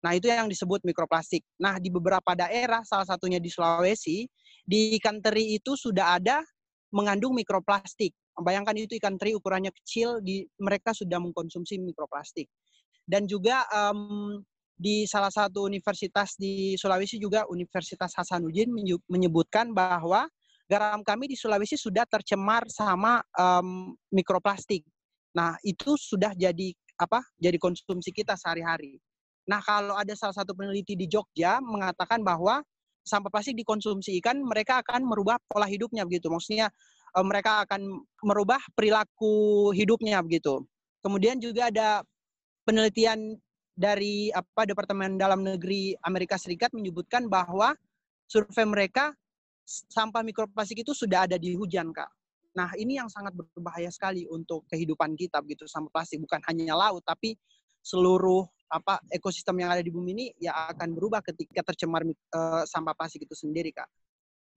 Nah, 0.00 0.12
itu 0.16 0.32
yang 0.32 0.48
disebut 0.48 0.80
mikroplastik. 0.80 1.44
Nah, 1.60 1.76
di 1.76 1.92
beberapa 1.92 2.32
daerah, 2.32 2.80
salah 2.88 3.04
satunya 3.04 3.36
di 3.36 3.52
Sulawesi, 3.52 4.24
di 4.64 4.96
ikan 4.96 5.20
teri 5.20 5.60
itu 5.60 5.76
sudah 5.76 6.16
ada 6.16 6.40
mengandung 6.96 7.36
mikroplastik. 7.36 8.16
Bayangkan 8.40 8.72
itu 8.80 8.96
ikan 8.96 9.20
teri 9.20 9.36
ukurannya 9.36 9.68
kecil, 9.68 10.24
di, 10.24 10.48
mereka 10.56 10.96
sudah 10.96 11.20
mengkonsumsi 11.20 11.76
mikroplastik. 11.76 12.48
Dan 13.04 13.28
juga 13.28 13.68
um, 13.68 14.40
di 14.80 15.04
salah 15.04 15.28
satu 15.28 15.68
universitas 15.68 16.40
di 16.40 16.72
Sulawesi 16.80 17.20
juga 17.20 17.44
Universitas 17.52 18.16
Hasanuddin 18.16 18.72
menyebutkan 19.12 19.76
bahwa 19.76 20.24
garam 20.64 21.04
kami 21.04 21.28
di 21.28 21.36
Sulawesi 21.36 21.76
sudah 21.76 22.08
tercemar 22.08 22.64
sama 22.72 23.20
um, 23.36 23.92
mikroplastik. 24.08 24.80
Nah, 25.36 25.54
itu 25.62 25.94
sudah 25.94 26.34
jadi 26.34 26.74
apa? 26.98 27.22
Jadi 27.38 27.56
konsumsi 27.56 28.10
kita 28.10 28.34
sehari-hari. 28.34 28.98
Nah, 29.48 29.62
kalau 29.64 29.96
ada 29.96 30.12
salah 30.14 30.36
satu 30.36 30.52
peneliti 30.52 30.94
di 30.94 31.06
Jogja 31.10 31.58
mengatakan 31.58 32.20
bahwa 32.22 32.60
sampah 33.02 33.32
plastik 33.32 33.56
dikonsumsi 33.56 34.20
ikan, 34.20 34.42
mereka 34.44 34.84
akan 34.84 35.02
merubah 35.06 35.40
pola 35.48 35.66
hidupnya 35.66 36.04
begitu. 36.04 36.28
Maksudnya 36.28 36.68
eh, 37.16 37.24
mereka 37.24 37.64
akan 37.66 38.04
merubah 38.22 38.60
perilaku 38.76 39.70
hidupnya 39.72 40.20
begitu. 40.20 40.62
Kemudian 41.00 41.40
juga 41.40 41.72
ada 41.72 42.04
penelitian 42.68 43.40
dari 43.72 44.28
apa 44.36 44.68
Departemen 44.68 45.16
Dalam 45.16 45.40
Negeri 45.40 45.96
Amerika 46.04 46.36
Serikat 46.36 46.76
menyebutkan 46.76 47.32
bahwa 47.32 47.72
survei 48.28 48.68
mereka 48.68 49.16
sampah 49.64 50.20
mikroplastik 50.20 50.84
itu 50.84 50.92
sudah 50.92 51.24
ada 51.24 51.40
di 51.40 51.56
hujan, 51.56 51.88
Kak. 51.94 52.19
Nah, 52.50 52.74
ini 52.74 52.98
yang 52.98 53.06
sangat 53.06 53.30
berbahaya 53.34 53.90
sekali 53.94 54.26
untuk 54.26 54.66
kehidupan 54.66 55.14
kita 55.14 55.38
begitu 55.38 55.70
sama 55.70 55.86
plastik 55.94 56.18
bukan 56.18 56.42
hanya 56.50 56.74
laut 56.74 57.06
tapi 57.06 57.38
seluruh 57.80 58.44
apa 58.70 59.02
ekosistem 59.10 59.58
yang 59.66 59.74
ada 59.74 59.82
di 59.82 59.90
bumi 59.90 60.14
ini 60.14 60.26
ya 60.38 60.70
akan 60.70 60.94
berubah 60.94 61.22
ketika 61.26 61.66
tercemar 61.66 62.06
uh, 62.06 62.62
sampah 62.62 62.94
plastik 62.94 63.26
itu 63.26 63.34
sendiri, 63.34 63.74
Kak. 63.74 63.90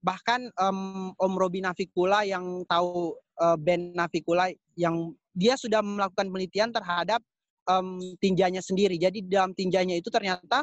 Bahkan 0.04 0.54
um, 0.60 1.10
Om 1.18 1.34
Robi 1.34 1.64
Navikula 1.64 2.22
yang 2.22 2.62
tahu 2.68 3.16
uh, 3.42 3.56
band 3.58 3.98
Navikula 3.98 4.52
yang 4.78 5.16
dia 5.34 5.58
sudah 5.58 5.82
melakukan 5.82 6.30
penelitian 6.30 6.70
terhadap 6.70 7.18
um, 7.66 7.98
tinjanya 8.22 8.62
sendiri. 8.62 8.94
Jadi 9.00 9.26
dalam 9.26 9.50
tinjanya 9.50 9.98
itu 9.98 10.12
ternyata 10.14 10.62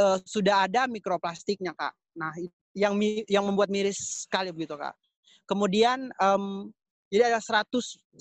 uh, 0.00 0.16
sudah 0.24 0.64
ada 0.64 0.88
mikroplastiknya, 0.88 1.76
Kak. 1.76 1.92
Nah, 2.16 2.32
yang 2.72 2.96
yang 3.28 3.44
membuat 3.44 3.68
miris 3.68 4.24
sekali 4.24 4.54
begitu, 4.56 4.78
Kak. 4.78 4.96
Kemudian 5.50 6.14
um, 6.22 6.70
jadi 7.10 7.34
ada 7.34 7.42
100 7.42 7.66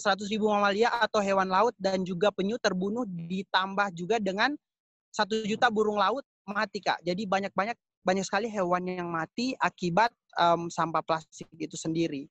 100 0.02 0.34
ribu 0.34 0.50
mamalia 0.50 0.90
atau 0.90 1.22
hewan 1.22 1.46
laut 1.46 1.78
dan 1.78 2.02
juga 2.02 2.34
penyu 2.34 2.58
terbunuh 2.58 3.06
ditambah 3.06 3.94
juga 3.94 4.18
dengan 4.18 4.58
satu 5.14 5.46
juta 5.46 5.70
burung 5.70 6.02
laut 6.02 6.26
mati 6.50 6.82
kak. 6.82 6.98
Jadi 7.06 7.30
banyak 7.30 7.54
banyak 7.54 7.78
banyak 8.02 8.26
sekali 8.26 8.50
hewan 8.50 8.90
yang 8.90 9.06
mati 9.14 9.54
akibat 9.62 10.10
um, 10.42 10.74
sampah 10.74 11.06
plastik 11.06 11.46
itu 11.54 11.78
sendiri. 11.78 12.26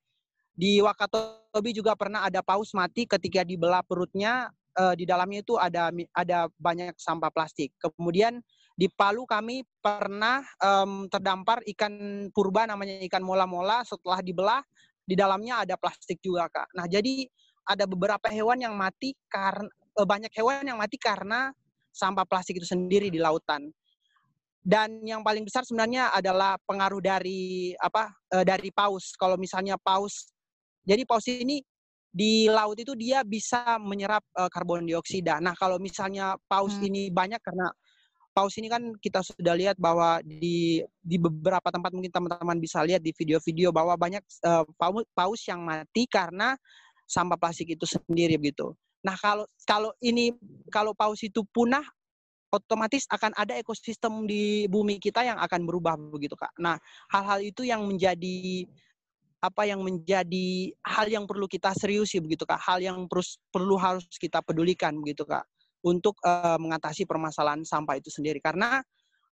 Di 0.58 0.82
Wakatobi 0.82 1.70
juga 1.70 1.94
pernah 1.94 2.26
ada 2.26 2.42
paus 2.42 2.74
mati 2.74 3.06
ketika 3.06 3.46
dibelah 3.46 3.87
perutnya 3.87 4.50
uh, 4.74 4.98
di 4.98 5.06
dalamnya 5.06 5.46
itu 5.46 5.54
ada 5.54 5.94
ada 6.11 6.50
banyak 6.58 6.98
sampah 6.98 7.30
plastik. 7.30 7.70
Kemudian 7.78 8.42
di 8.78 8.90
Palu 8.90 9.26
kami 9.26 9.62
pernah 9.78 10.42
um, 10.62 11.06
terdampar 11.11 11.62
ikan 11.74 12.26
purba 12.30 12.66
namanya 12.66 12.98
ikan 13.06 13.22
mola-mola 13.22 13.82
setelah 13.87 14.22
dibelah 14.22 14.62
di 15.09 15.16
dalamnya 15.16 15.64
ada 15.64 15.81
plastik 15.81 16.21
juga 16.21 16.53
kak. 16.53 16.77
Nah 16.77 16.85
jadi 16.85 17.25
ada 17.64 17.88
beberapa 17.88 18.29
hewan 18.29 18.61
yang 18.61 18.77
mati 18.77 19.16
karena 19.33 19.68
eh, 19.73 20.05
banyak 20.05 20.33
hewan 20.37 20.68
yang 20.68 20.77
mati 20.77 21.01
karena 21.01 21.49
sampah 21.88 22.29
plastik 22.29 22.61
itu 22.61 22.68
sendiri 22.68 23.09
di 23.09 23.16
lautan. 23.16 23.73
Dan 24.61 25.01
yang 25.01 25.25
paling 25.25 25.49
besar 25.49 25.64
sebenarnya 25.64 26.12
adalah 26.12 26.61
pengaruh 26.68 27.01
dari 27.01 27.73
apa 27.81 28.12
eh, 28.37 28.44
dari 28.44 28.68
paus. 28.68 29.16
Kalau 29.16 29.40
misalnya 29.40 29.81
paus, 29.81 30.29
jadi 30.85 31.09
paus 31.09 31.25
ini 31.25 31.64
di 32.09 32.49
laut 32.49 32.77
itu 32.77 32.92
dia 32.92 33.25
bisa 33.25 33.81
menyerap 33.81 34.21
eh, 34.37 34.51
karbon 34.53 34.85
dioksida. 34.85 35.40
Nah 35.40 35.57
kalau 35.57 35.81
misalnya 35.81 36.37
paus 36.44 36.77
hmm. 36.77 36.88
ini 36.92 37.03
banyak 37.09 37.40
karena 37.40 37.73
paus 38.38 38.55
ini 38.55 38.70
kan 38.70 38.94
kita 39.03 39.18
sudah 39.27 39.59
lihat 39.59 39.74
bahwa 39.83 40.22
di 40.22 40.79
di 41.03 41.16
beberapa 41.18 41.74
tempat 41.74 41.90
mungkin 41.90 42.14
teman-teman 42.14 42.62
bisa 42.62 42.87
lihat 42.87 43.03
di 43.03 43.11
video-video 43.11 43.74
bahwa 43.74 43.98
banyak 43.98 44.22
uh, 44.46 44.62
paus 44.79 45.03
paus 45.11 45.42
yang 45.51 45.66
mati 45.66 46.07
karena 46.07 46.55
sampah 47.03 47.35
plastik 47.35 47.74
itu 47.74 47.83
sendiri 47.83 48.38
begitu. 48.38 48.79
Nah, 49.03 49.18
kalau 49.18 49.42
kalau 49.66 49.90
ini 49.98 50.38
kalau 50.70 50.94
paus 50.94 51.18
itu 51.27 51.42
punah 51.51 51.83
otomatis 52.55 53.11
akan 53.11 53.35
ada 53.35 53.59
ekosistem 53.59 54.22
di 54.31 54.70
bumi 54.70 55.03
kita 55.03 55.27
yang 55.27 55.42
akan 55.42 55.66
berubah 55.66 55.98
begitu, 55.98 56.38
Kak. 56.38 56.55
Nah, 56.62 56.79
hal-hal 57.11 57.42
itu 57.42 57.66
yang 57.66 57.83
menjadi 57.90 58.70
apa 59.42 59.66
yang 59.66 59.83
menjadi 59.83 60.74
hal 60.87 61.11
yang 61.11 61.27
perlu 61.27 61.51
kita 61.51 61.74
seriusi 61.74 62.22
begitu 62.22 62.46
Kak. 62.46 62.62
Hal 62.62 62.79
yang 62.87 63.03
terus 63.11 63.42
perlu 63.51 63.74
harus 63.74 64.07
kita 64.14 64.46
pedulikan 64.46 64.94
begitu 65.03 65.27
Kak 65.27 65.42
untuk 65.85 66.19
uh, 66.27 66.59
mengatasi 66.59 67.07
permasalahan 67.07 67.62
sampah 67.62 67.99
itu 67.99 68.11
sendiri. 68.11 68.43
Karena 68.43 68.83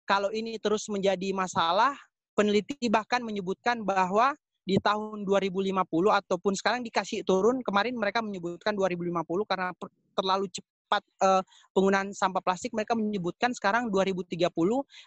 kalau 0.06 0.30
ini 0.30 0.56
terus 0.62 0.86
menjadi 0.86 1.34
masalah, 1.34 1.92
peneliti 2.38 2.76
bahkan 2.86 3.24
menyebutkan 3.24 3.82
bahwa 3.82 4.36
di 4.66 4.82
tahun 4.82 5.22
2050 5.22 5.78
ataupun 6.10 6.52
sekarang 6.58 6.82
dikasih 6.82 7.22
turun, 7.22 7.62
kemarin 7.62 7.94
mereka 7.94 8.18
menyebutkan 8.18 8.74
2050 8.74 9.46
karena 9.46 9.70
terlalu 10.18 10.50
cepat 10.50 11.02
uh, 11.22 11.42
penggunaan 11.70 12.10
sampah 12.10 12.42
plastik, 12.42 12.74
mereka 12.74 12.98
menyebutkan 12.98 13.54
sekarang 13.54 13.90
2030 13.94 14.50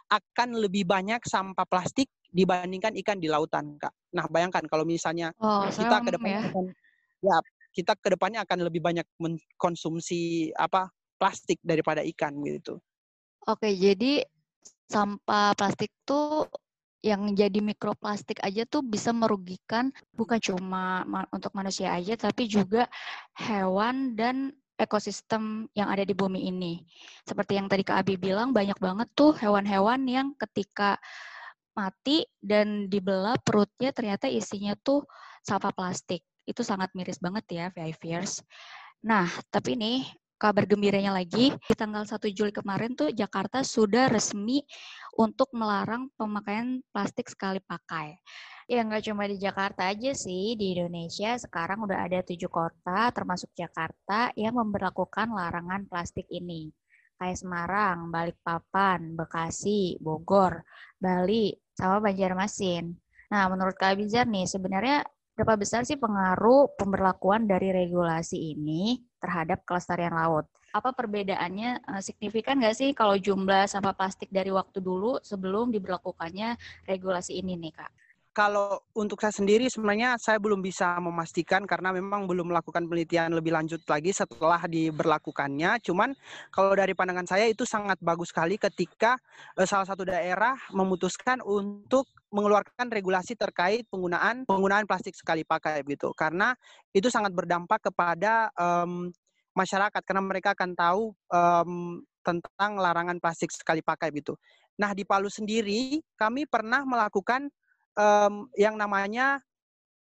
akan 0.08 0.50
lebih 0.56 0.88
banyak 0.88 1.20
sampah 1.28 1.68
plastik 1.68 2.08
dibandingkan 2.32 2.96
ikan 3.04 3.20
di 3.20 3.28
lautan, 3.28 3.76
Kak. 3.76 3.92
Nah, 4.16 4.28
bayangkan 4.32 4.64
kalau 4.68 4.88
misalnya 4.88 5.36
Oh, 5.44 5.68
kita 5.68 6.08
ke 6.08 6.10
depannya 6.16 6.40
ya. 6.48 7.36
ya, 7.36 7.38
kita 7.76 7.94
ke 8.00 8.16
depannya 8.16 8.40
akan 8.48 8.64
lebih 8.64 8.80
banyak 8.80 9.08
mengkonsumsi 9.20 10.56
apa, 10.56 10.88
plastik 11.20 11.60
daripada 11.60 12.02
ikan 12.16 12.34
gitu. 12.48 12.80
Oke, 13.46 13.76
jadi 13.76 14.24
sampah 14.90 15.54
plastik 15.54 15.92
tuh 16.08 16.48
yang 17.00 17.32
jadi 17.32 17.64
mikroplastik 17.64 18.44
aja 18.44 18.68
tuh 18.68 18.84
bisa 18.84 19.16
merugikan 19.16 19.88
bukan 20.12 20.36
cuma 20.40 21.08
ma 21.08 21.24
untuk 21.32 21.56
manusia 21.56 21.96
aja, 21.96 22.16
tapi 22.20 22.48
juga 22.48 22.88
hewan 23.40 24.20
dan 24.20 24.52
ekosistem 24.80 25.68
yang 25.76 25.92
ada 25.92 26.08
di 26.08 26.16
bumi 26.16 26.48
ini. 26.48 26.84
Seperti 27.28 27.60
yang 27.60 27.68
tadi 27.68 27.84
Kak 27.84 28.04
Abi 28.04 28.16
bilang, 28.16 28.56
banyak 28.56 28.80
banget 28.80 29.08
tuh 29.12 29.36
hewan-hewan 29.36 30.08
yang 30.08 30.28
ketika 30.40 30.96
mati 31.76 32.28
dan 32.40 32.92
dibelah 32.92 33.36
perutnya 33.44 33.92
ternyata 33.96 34.28
isinya 34.28 34.76
tuh 34.80 35.04
sampah 35.44 35.76
plastik. 35.76 36.24
Itu 36.48 36.64
sangat 36.64 36.92
miris 36.96 37.20
banget 37.20 37.46
ya, 37.52 37.66
VIVers. 37.76 38.44
Nah, 39.08 39.28
tapi 39.52 39.80
nih 39.80 40.04
kabar 40.40 40.64
gembiranya 40.64 41.12
lagi, 41.12 41.52
di 41.52 41.76
tanggal 41.76 42.08
1 42.08 42.32
Juli 42.32 42.56
kemarin 42.56 42.96
tuh 42.96 43.12
Jakarta 43.12 43.60
sudah 43.60 44.08
resmi 44.08 44.64
untuk 45.20 45.52
melarang 45.52 46.08
pemakaian 46.16 46.80
plastik 46.96 47.28
sekali 47.28 47.60
pakai. 47.60 48.16
Ya 48.72 48.88
nggak 48.88 49.12
cuma 49.12 49.28
di 49.28 49.36
Jakarta 49.36 49.92
aja 49.92 50.16
sih, 50.16 50.56
di 50.56 50.80
Indonesia 50.80 51.36
sekarang 51.36 51.84
udah 51.84 52.08
ada 52.08 52.24
tujuh 52.24 52.48
kota 52.48 53.12
termasuk 53.12 53.52
Jakarta 53.52 54.32
yang 54.40 54.56
memperlakukan 54.56 55.28
larangan 55.28 55.84
plastik 55.92 56.26
ini. 56.32 56.72
Kayak 57.20 57.44
Semarang, 57.44 58.08
Balikpapan, 58.08 59.20
Bekasi, 59.20 60.00
Bogor, 60.00 60.64
Bali, 60.96 61.52
sama 61.76 62.00
Banjarmasin. 62.00 62.96
Nah, 63.28 63.52
menurut 63.52 63.76
Kak 63.76 64.00
Bizar 64.00 64.24
nih, 64.24 64.48
sebenarnya 64.48 65.04
berapa 65.36 65.60
besar 65.60 65.84
sih 65.84 66.00
pengaruh 66.00 66.80
pemberlakuan 66.80 67.44
dari 67.44 67.76
regulasi 67.76 68.56
ini 68.56 69.09
terhadap 69.20 69.62
kelestarian 69.68 70.16
laut? 70.16 70.48
Apa 70.74 70.94
perbedaannya 70.94 71.84
uh, 71.86 72.02
signifikan 72.02 72.58
nggak 72.58 72.78
sih 72.78 72.90
kalau 72.96 73.18
jumlah 73.20 73.68
sampah 73.68 73.94
plastik 73.94 74.30
dari 74.32 74.50
waktu 74.50 74.80
dulu 74.82 75.20
sebelum 75.22 75.70
diberlakukannya 75.70 76.56
regulasi 76.88 77.38
ini 77.38 77.60
nih, 77.60 77.74
Kak? 77.76 77.92
Kalau 78.30 78.86
untuk 78.94 79.18
saya 79.20 79.34
sendiri 79.34 79.66
sebenarnya 79.68 80.14
saya 80.22 80.38
belum 80.38 80.62
bisa 80.62 81.02
memastikan 81.02 81.66
karena 81.66 81.90
memang 81.90 82.30
belum 82.30 82.54
melakukan 82.54 82.86
penelitian 82.86 83.34
lebih 83.34 83.52
lanjut 83.52 83.82
lagi 83.90 84.14
setelah 84.14 84.62
diberlakukannya. 84.70 85.82
Cuman 85.82 86.14
kalau 86.54 86.78
dari 86.78 86.94
pandangan 86.94 87.26
saya 87.26 87.50
itu 87.50 87.66
sangat 87.66 87.98
bagus 88.00 88.30
sekali 88.30 88.62
ketika 88.62 89.18
uh, 89.58 89.66
salah 89.66 89.90
satu 89.90 90.06
daerah 90.06 90.54
memutuskan 90.72 91.42
untuk 91.42 92.06
mengeluarkan 92.30 92.94
regulasi 92.94 93.34
terkait 93.34 93.90
penggunaan 93.90 94.46
penggunaan 94.46 94.86
plastik 94.86 95.18
sekali 95.18 95.42
pakai 95.42 95.82
gitu. 95.90 96.14
Karena 96.14 96.54
itu 96.94 97.10
sangat 97.10 97.34
berdampak 97.34 97.90
kepada 97.90 98.54
um, 98.54 99.10
masyarakat 99.58 100.02
karena 100.06 100.22
mereka 100.22 100.54
akan 100.54 100.72
tahu 100.78 101.18
um, 101.34 102.06
tentang 102.22 102.78
larangan 102.78 103.18
plastik 103.18 103.50
sekali 103.50 103.82
pakai 103.82 104.14
gitu. 104.14 104.38
Nah, 104.80 104.94
di 104.94 105.04
Palu 105.04 105.28
sendiri 105.28 106.00
kami 106.16 106.46
pernah 106.46 106.86
melakukan 106.86 107.50
um, 108.00 108.48
yang 108.56 108.80
namanya 108.80 109.44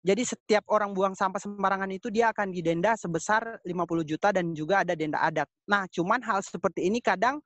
jadi 0.06 0.22
setiap 0.22 0.64
orang 0.70 0.94
buang 0.94 1.18
sampah 1.18 1.42
sembarangan 1.42 1.90
itu 1.90 2.06
dia 2.08 2.30
akan 2.30 2.54
didenda 2.54 2.94
sebesar 2.94 3.58
50 3.66 4.06
juta 4.06 4.30
dan 4.30 4.54
juga 4.54 4.86
ada 4.86 4.94
denda 4.94 5.18
adat. 5.18 5.50
Nah, 5.66 5.90
cuman 5.90 6.22
hal 6.22 6.38
seperti 6.40 6.86
ini 6.86 7.02
kadang 7.02 7.42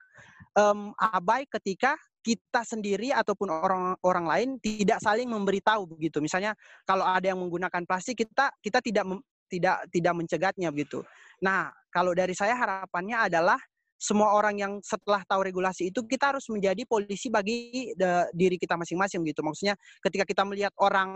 um, 0.53 0.93
abai 0.95 1.49
ketika 1.49 1.97
kita 2.23 2.61
sendiri 2.63 3.11
ataupun 3.11 3.51
orang-orang 3.51 4.25
lain 4.29 4.49
tidak 4.61 5.01
saling 5.03 5.27
memberitahu 5.27 5.89
begitu. 5.97 6.21
Misalnya 6.23 6.53
kalau 6.87 7.03
ada 7.03 7.25
yang 7.25 7.41
menggunakan 7.41 7.83
plastik 7.83 8.23
kita 8.23 8.53
kita 8.63 8.79
tidak 8.79 9.03
tidak 9.49 9.83
tidak 9.91 10.13
mencegatnya 10.13 10.69
begitu. 10.71 11.03
Nah, 11.43 11.73
kalau 11.91 12.15
dari 12.15 12.37
saya 12.37 12.55
harapannya 12.55 13.27
adalah 13.27 13.59
semua 14.03 14.35
orang 14.35 14.59
yang 14.59 14.73
setelah 14.83 15.23
tahu 15.23 15.47
regulasi 15.47 15.87
itu 15.87 16.03
kita 16.03 16.35
harus 16.35 16.43
menjadi 16.51 16.83
polisi 16.83 17.31
bagi 17.31 17.87
de, 17.95 18.27
diri 18.35 18.59
kita 18.59 18.75
masing-masing 18.75 19.23
gitu. 19.23 19.39
Maksudnya 19.39 19.79
ketika 20.03 20.27
kita 20.27 20.43
melihat 20.43 20.75
orang 20.75 21.07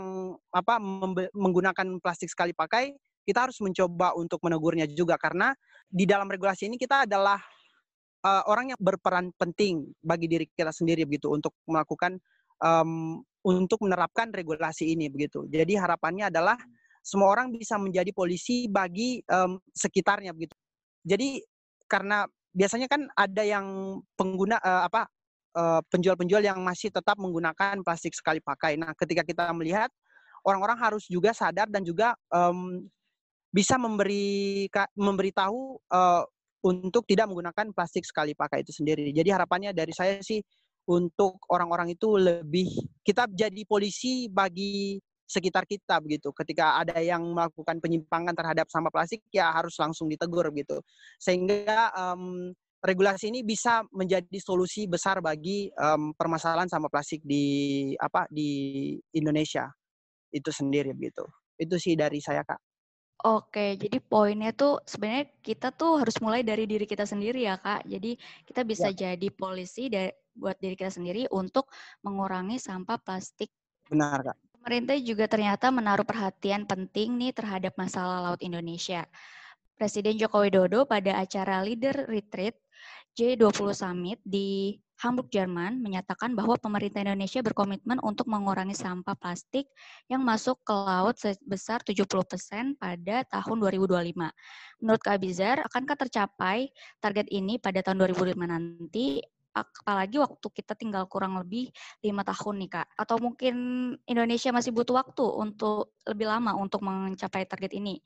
apa 0.55 0.79
menggunakan 1.35 1.99
plastik 1.99 2.31
sekali 2.31 2.55
pakai, 2.55 2.95
kita 3.27 3.51
harus 3.51 3.59
mencoba 3.59 4.15
untuk 4.15 4.39
menegurnya 4.39 4.87
juga 4.87 5.19
karena 5.19 5.51
di 5.91 6.07
dalam 6.07 6.31
regulasi 6.31 6.71
ini 6.71 6.79
kita 6.79 7.03
adalah 7.03 7.35
uh, 8.23 8.47
orang 8.47 8.71
yang 8.71 8.79
berperan 8.79 9.35
penting 9.35 9.91
bagi 9.99 10.31
diri 10.31 10.47
kita 10.47 10.71
sendiri 10.71 11.03
begitu 11.03 11.27
untuk 11.27 11.51
melakukan 11.67 12.15
um, 12.63 13.19
untuk 13.43 13.83
menerapkan 13.83 14.31
regulasi 14.31 14.95
ini 14.95 15.11
begitu. 15.11 15.43
Jadi 15.51 15.75
harapannya 15.75 16.31
adalah 16.31 16.55
semua 17.03 17.35
orang 17.35 17.51
bisa 17.51 17.75
menjadi 17.75 18.15
polisi 18.15 18.71
bagi 18.71 19.19
um, 19.27 19.59
sekitarnya 19.75 20.31
begitu. 20.31 20.55
Jadi 21.03 21.43
karena 21.87 22.27
biasanya 22.57 22.89
kan 22.89 23.05
ada 23.13 23.43
yang 23.45 23.99
pengguna 24.17 24.57
uh, 24.57 24.89
apa 24.89 25.05
penjual-penjual 25.89 26.45
yang 26.45 26.61
masih 26.61 26.93
tetap 26.93 27.17
menggunakan 27.17 27.81
plastik 27.81 28.13
sekali 28.13 28.37
pakai. 28.37 28.77
Nah, 28.77 28.93
ketika 28.93 29.25
kita 29.25 29.49
melihat 29.57 29.89
orang-orang 30.45 30.77
harus 30.77 31.09
juga 31.09 31.33
sadar 31.33 31.65
dan 31.65 31.81
juga 31.81 32.13
um, 32.29 32.85
bisa 33.49 33.73
memberi 33.81 34.69
memberitahu 34.93 35.81
uh, 35.89 36.23
untuk 36.61 37.09
tidak 37.09 37.31
menggunakan 37.31 37.73
plastik 37.73 38.05
sekali 38.05 38.37
pakai 38.37 38.61
itu 38.61 38.75
sendiri. 38.75 39.09
Jadi 39.09 39.33
harapannya 39.33 39.73
dari 39.73 39.93
saya 39.95 40.21
sih 40.21 40.43
untuk 40.87 41.41
orang-orang 41.51 41.95
itu 41.97 42.15
lebih 42.15 42.67
kita 43.03 43.27
jadi 43.31 43.63
polisi 43.67 44.31
bagi 44.31 45.01
sekitar 45.27 45.67
kita 45.67 45.99
begitu. 45.99 46.31
Ketika 46.31 46.79
ada 46.79 46.97
yang 47.03 47.21
melakukan 47.35 47.83
penyimpangan 47.83 48.33
terhadap 48.33 48.71
sampah 48.71 48.89
plastik 48.89 49.21
ya 49.29 49.51
harus 49.51 49.75
langsung 49.77 50.07
ditegur 50.07 50.47
gitu. 50.55 50.79
Sehingga 51.19 51.91
um, 51.93 52.55
regulasi 52.81 53.29
ini 53.29 53.43
bisa 53.43 53.83
menjadi 53.91 54.39
solusi 54.39 54.87
besar 54.87 55.19
bagi 55.19 55.67
um, 55.75 56.15
permasalahan 56.15 56.71
sampah 56.71 56.89
plastik 56.89 57.19
di 57.27 57.91
apa 57.99 58.25
di 58.31 58.95
Indonesia 59.13 59.67
itu 60.31 60.49
sendiri 60.49 60.95
begitu. 60.95 61.27
Itu 61.59 61.75
sih 61.75 61.99
dari 61.99 62.23
saya 62.23 62.47
kak. 62.47 62.61
Oke, 63.25 63.73
jadi 63.81 63.97
poinnya 63.97 64.53
tuh 64.53 64.77
sebenarnya 64.85 65.25
kita 65.41 65.73
tuh 65.73 66.05
harus 66.05 66.21
mulai 66.21 66.45
dari 66.45 66.69
diri 66.69 66.85
kita 66.85 67.01
sendiri 67.01 67.49
ya 67.49 67.57
kak. 67.57 67.89
Jadi 67.89 68.13
kita 68.45 68.61
bisa 68.61 68.93
ya. 68.93 69.17
jadi 69.17 69.27
polisi 69.33 69.89
buat 70.37 70.53
diri 70.61 70.77
kita 70.77 70.93
sendiri 70.93 71.25
untuk 71.33 71.65
mengurangi 72.05 72.61
sampah 72.61 73.01
plastik. 73.01 73.49
Benar 73.89 74.21
kak. 74.21 74.37
Pemerintah 74.67 74.99
juga 74.99 75.31
ternyata 75.31 75.71
menaruh 75.71 76.03
perhatian 76.03 76.67
penting 76.67 77.15
nih 77.15 77.31
terhadap 77.31 77.71
masalah 77.79 78.19
laut 78.19 78.43
Indonesia. 78.43 79.07
Presiden 79.79 80.19
Joko 80.19 80.43
Widodo 80.43 80.83
pada 80.83 81.23
acara 81.23 81.63
Leader 81.63 82.03
Retreat 82.03 82.51
J20 83.15 83.71
Summit 83.71 84.19
di 84.27 84.75
Hamburg, 84.99 85.31
Jerman 85.31 85.79
menyatakan 85.79 86.35
bahwa 86.35 86.59
pemerintah 86.59 86.99
Indonesia 86.99 87.39
berkomitmen 87.39 88.03
untuk 88.03 88.27
mengurangi 88.27 88.75
sampah 88.75 89.15
plastik 89.15 89.71
yang 90.11 90.27
masuk 90.27 90.59
ke 90.67 90.75
laut 90.75 91.15
sebesar 91.15 91.79
70% 91.87 92.75
pada 92.75 93.23
tahun 93.23 93.55
2025. 93.71 94.19
Menurut 94.83 94.99
Kak 94.99 95.23
Bizar, 95.23 95.63
akankah 95.63 95.95
tercapai 95.95 96.75
target 96.99 97.31
ini 97.31 97.55
pada 97.55 97.79
tahun 97.79 98.03
2005 98.03 98.35
nanti? 98.35 99.23
Apalagi 99.63 100.21
waktu 100.21 100.47
kita 100.51 100.77
tinggal 100.77 101.07
kurang 101.07 101.39
lebih 101.39 101.71
lima 102.03 102.21
tahun 102.21 102.65
nih 102.65 102.69
kak. 102.77 102.87
Atau 102.99 103.17
mungkin 103.17 103.55
Indonesia 104.05 104.51
masih 104.51 104.75
butuh 104.75 104.99
waktu 104.99 105.25
untuk 105.25 105.97
lebih 106.05 106.27
lama 106.29 106.53
untuk 106.57 106.83
mencapai 106.83 107.47
target 107.47 107.73
ini. 107.77 107.97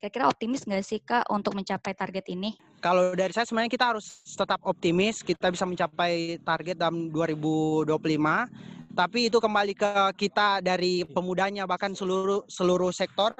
Kira-kira 0.00 0.32
optimis 0.32 0.64
nggak 0.64 0.84
sih 0.84 1.00
kak 1.04 1.28
untuk 1.28 1.52
mencapai 1.52 1.92
target 1.92 2.32
ini? 2.32 2.56
Kalau 2.80 3.12
dari 3.12 3.36
saya 3.36 3.44
sebenarnya 3.44 3.72
kita 3.72 3.86
harus 3.92 4.24
tetap 4.24 4.60
optimis 4.64 5.20
kita 5.20 5.52
bisa 5.52 5.68
mencapai 5.68 6.40
target 6.40 6.80
dalam 6.80 7.12
2025 7.12 7.92
tapi 8.90 9.30
itu 9.30 9.38
kembali 9.38 9.74
ke 9.78 9.92
kita 10.18 10.58
dari 10.58 11.06
pemudanya 11.06 11.62
bahkan 11.62 11.94
seluruh 11.94 12.42
seluruh 12.50 12.90
sektor 12.90 13.30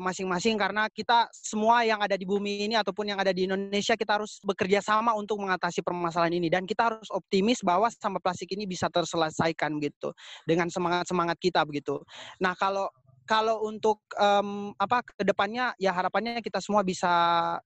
masing-masing 0.00 0.54
uh, 0.56 0.60
karena 0.60 0.82
kita 0.88 1.26
semua 1.34 1.82
yang 1.82 1.98
ada 1.98 2.14
di 2.14 2.24
bumi 2.24 2.70
ini 2.70 2.74
ataupun 2.78 3.10
yang 3.10 3.18
ada 3.18 3.34
di 3.34 3.44
Indonesia 3.50 3.98
kita 3.98 4.22
harus 4.22 4.38
bekerja 4.40 4.78
sama 4.80 5.12
untuk 5.18 5.42
mengatasi 5.42 5.82
permasalahan 5.82 6.38
ini 6.38 6.48
dan 6.48 6.64
kita 6.64 6.94
harus 6.94 7.08
optimis 7.10 7.60
bahwa 7.66 7.90
sampah 7.90 8.22
plastik 8.22 8.54
ini 8.54 8.64
bisa 8.64 8.86
terselesaikan 8.88 9.82
gitu 9.82 10.14
dengan 10.46 10.70
semangat-semangat 10.70 11.36
kita 11.42 11.66
begitu. 11.66 12.00
Nah, 12.38 12.54
kalau 12.54 12.88
kalau 13.28 13.68
untuk 13.68 14.00
um, 14.16 14.72
apa 14.80 15.04
ke 15.04 15.20
depannya 15.20 15.76
ya 15.76 15.92
harapannya 15.92 16.40
kita 16.40 16.64
semua 16.64 16.80
bisa 16.80 17.12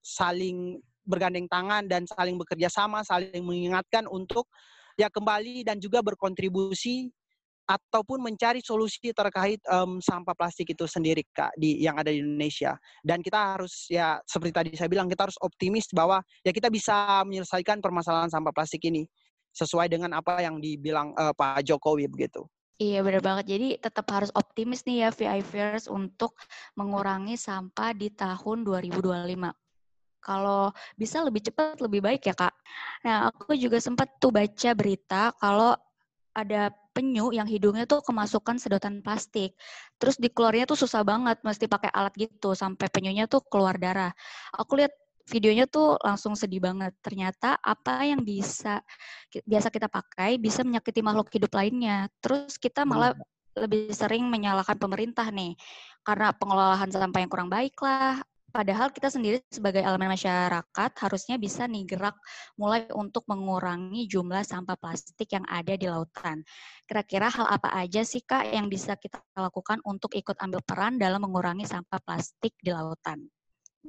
saling 0.02 0.82
bergandeng 1.06 1.46
tangan 1.46 1.86
dan 1.86 2.02
saling 2.06 2.34
bekerja 2.34 2.66
sama, 2.66 3.06
saling 3.06 3.42
mengingatkan 3.42 4.10
untuk 4.10 4.50
ya 4.98 5.06
kembali 5.06 5.62
dan 5.62 5.78
juga 5.78 6.02
berkontribusi 6.02 7.10
ataupun 7.66 8.18
mencari 8.18 8.58
solusi 8.58 9.14
terkait 9.14 9.62
um, 9.70 10.02
sampah 10.02 10.34
plastik 10.34 10.74
itu 10.74 10.84
sendiri 10.84 11.22
kak 11.30 11.54
di 11.54 11.78
yang 11.78 11.94
ada 11.94 12.10
di 12.10 12.18
Indonesia 12.18 12.74
dan 13.06 13.22
kita 13.22 13.56
harus 13.56 13.86
ya 13.86 14.18
seperti 14.26 14.52
tadi 14.52 14.70
saya 14.74 14.90
bilang 14.90 15.06
kita 15.06 15.30
harus 15.30 15.38
optimis 15.40 15.86
bahwa 15.94 16.18
ya 16.42 16.50
kita 16.50 16.68
bisa 16.68 17.22
menyelesaikan 17.22 17.78
permasalahan 17.78 18.28
sampah 18.28 18.50
plastik 18.50 18.82
ini 18.86 19.06
sesuai 19.52 19.92
dengan 19.92 20.16
apa 20.16 20.40
yang 20.40 20.58
dibilang 20.58 21.12
uh, 21.14 21.30
Pak 21.36 21.62
Jokowi 21.68 22.08
begitu. 22.08 22.48
Iya 22.80 23.04
benar 23.04 23.22
banget. 23.22 23.46
Jadi 23.46 23.68
tetap 23.78 24.10
harus 24.10 24.32
optimis 24.34 24.82
nih 24.88 25.06
ya 25.06 25.10
VIVers 25.14 25.86
untuk 25.86 26.34
mengurangi 26.74 27.38
sampah 27.38 27.94
di 27.94 28.10
tahun 28.10 28.66
2025. 28.66 29.54
Kalau 30.22 30.74
bisa 30.98 31.22
lebih 31.22 31.46
cepat 31.46 31.78
lebih 31.78 32.02
baik 32.02 32.26
ya 32.26 32.34
kak. 32.34 32.54
Nah 33.06 33.30
aku 33.30 33.54
juga 33.54 33.78
sempat 33.78 34.18
tuh 34.18 34.34
baca 34.34 34.70
berita 34.74 35.30
kalau 35.38 35.78
ada 36.32 36.72
penyu 36.92 37.32
yang 37.32 37.48
hidungnya 37.48 37.84
tuh 37.88 38.00
kemasukan 38.04 38.56
sedotan 38.60 39.00
plastik. 39.04 39.56
Terus 39.96 40.16
dikeluarnya 40.20 40.68
tuh 40.68 40.76
susah 40.80 41.04
banget, 41.04 41.40
mesti 41.44 41.68
pakai 41.68 41.92
alat 41.92 42.12
gitu 42.16 42.52
sampai 42.56 42.88
penyunya 42.92 43.28
tuh 43.28 43.44
keluar 43.48 43.76
darah. 43.76 44.12
Aku 44.56 44.76
lihat 44.80 44.92
videonya 45.28 45.68
tuh 45.68 45.96
langsung 46.00 46.36
sedih 46.36 46.60
banget. 46.60 46.92
Ternyata 47.00 47.56
apa 47.60 48.04
yang 48.04 48.24
bisa 48.24 48.80
biasa 49.32 49.68
kita 49.72 49.88
pakai 49.88 50.36
bisa 50.36 50.64
menyakiti 50.64 51.00
makhluk 51.04 51.32
hidup 51.32 51.52
lainnya. 51.52 52.08
Terus 52.20 52.56
kita 52.60 52.84
malah 52.84 53.16
lebih 53.52 53.92
sering 53.92 54.28
menyalahkan 54.32 54.80
pemerintah 54.80 55.28
nih 55.28 55.52
karena 56.00 56.32
pengelolaan 56.32 56.88
sampah 56.88 57.20
yang 57.20 57.30
kurang 57.32 57.52
baik 57.52 57.76
lah. 57.84 58.24
Padahal 58.52 58.92
kita 58.92 59.08
sendiri 59.08 59.40
sebagai 59.48 59.80
elemen 59.80 60.12
masyarakat 60.12 60.90
harusnya 61.00 61.40
bisa 61.40 61.64
nih 61.64 61.88
gerak 61.88 62.12
mulai 62.60 62.84
untuk 62.92 63.24
mengurangi 63.24 64.04
jumlah 64.04 64.44
sampah 64.44 64.76
plastik 64.76 65.32
yang 65.32 65.48
ada 65.48 65.72
di 65.72 65.88
lautan. 65.88 66.44
Kira-kira 66.84 67.32
hal 67.32 67.48
apa 67.48 67.72
aja 67.72 68.04
sih 68.04 68.20
Kak 68.20 68.52
yang 68.52 68.68
bisa 68.68 69.00
kita 69.00 69.24
lakukan 69.32 69.80
untuk 69.88 70.12
ikut 70.12 70.36
ambil 70.36 70.60
peran 70.60 71.00
dalam 71.00 71.24
mengurangi 71.24 71.64
sampah 71.64 71.96
plastik 72.04 72.52
di 72.60 72.68
lautan? 72.68 73.24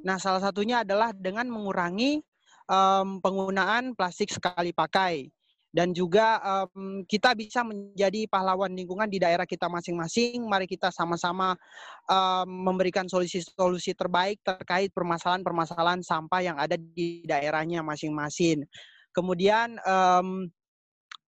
Nah, 0.00 0.16
salah 0.16 0.40
satunya 0.40 0.80
adalah 0.80 1.12
dengan 1.12 1.44
mengurangi 1.52 2.24
um, 2.64 3.20
penggunaan 3.20 3.92
plastik 3.92 4.32
sekali 4.32 4.72
pakai 4.72 5.28
dan 5.74 5.90
juga 5.90 6.38
um, 6.38 7.02
kita 7.02 7.34
bisa 7.34 7.66
menjadi 7.66 8.30
pahlawan 8.30 8.70
lingkungan 8.70 9.10
di 9.10 9.18
daerah 9.18 9.42
kita 9.42 9.66
masing-masing. 9.66 10.46
Mari 10.46 10.70
kita 10.70 10.94
sama-sama 10.94 11.58
um, 12.06 12.46
memberikan 12.46 13.10
solusi-solusi 13.10 13.98
terbaik 13.98 14.38
terkait 14.46 14.94
permasalahan-permasalahan 14.94 15.98
sampah 16.06 16.40
yang 16.46 16.56
ada 16.62 16.78
di 16.78 17.26
daerahnya 17.26 17.82
masing-masing. 17.82 18.62
Kemudian 19.10 19.82
um, 19.82 20.46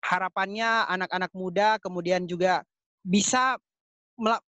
harapannya 0.01 0.89
anak-anak 0.89 1.33
muda 1.37 1.77
kemudian 1.77 2.25
juga 2.25 2.65
bisa 3.05 3.61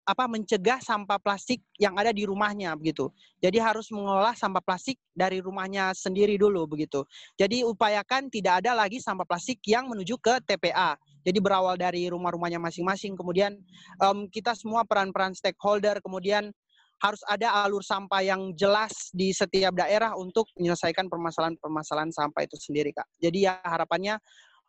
apa 0.05 0.25
mencegah 0.29 0.79
sampah 0.85 1.17
plastik 1.17 1.65
yang 1.81 1.97
ada 1.97 2.13
di 2.13 2.29
rumahnya 2.29 2.77
begitu. 2.77 3.09
Jadi 3.41 3.57
harus 3.57 3.89
mengolah 3.89 4.37
sampah 4.37 4.61
plastik 4.61 5.01
dari 5.17 5.41
rumahnya 5.41 5.97
sendiri 5.97 6.37
dulu 6.37 6.69
begitu. 6.69 7.03
Jadi 7.41 7.65
upayakan 7.65 8.29
tidak 8.29 8.61
ada 8.65 8.77
lagi 8.77 9.01
sampah 9.01 9.25
plastik 9.25 9.65
yang 9.65 9.89
menuju 9.89 10.21
ke 10.21 10.45
TPA. 10.45 10.95
Jadi 11.23 11.39
berawal 11.39 11.79
dari 11.81 12.11
rumah-rumahnya 12.11 12.61
masing-masing. 12.61 13.17
Kemudian 13.17 13.57
um, 14.03 14.29
kita 14.29 14.53
semua 14.53 14.85
peran-peran 14.85 15.33
stakeholder. 15.33 16.03
Kemudian 16.03 16.51
harus 17.03 17.23
ada 17.27 17.67
alur 17.67 17.83
sampah 17.83 18.23
yang 18.23 18.55
jelas 18.55 19.11
di 19.11 19.35
setiap 19.35 19.75
daerah 19.75 20.15
untuk 20.15 20.47
menyelesaikan 20.55 21.11
permasalahan-permasalahan 21.11 22.15
sampah 22.15 22.47
itu 22.47 22.55
sendiri, 22.61 22.95
kak. 22.95 23.07
Jadi 23.19 23.51
ya 23.51 23.59
harapannya 23.63 24.23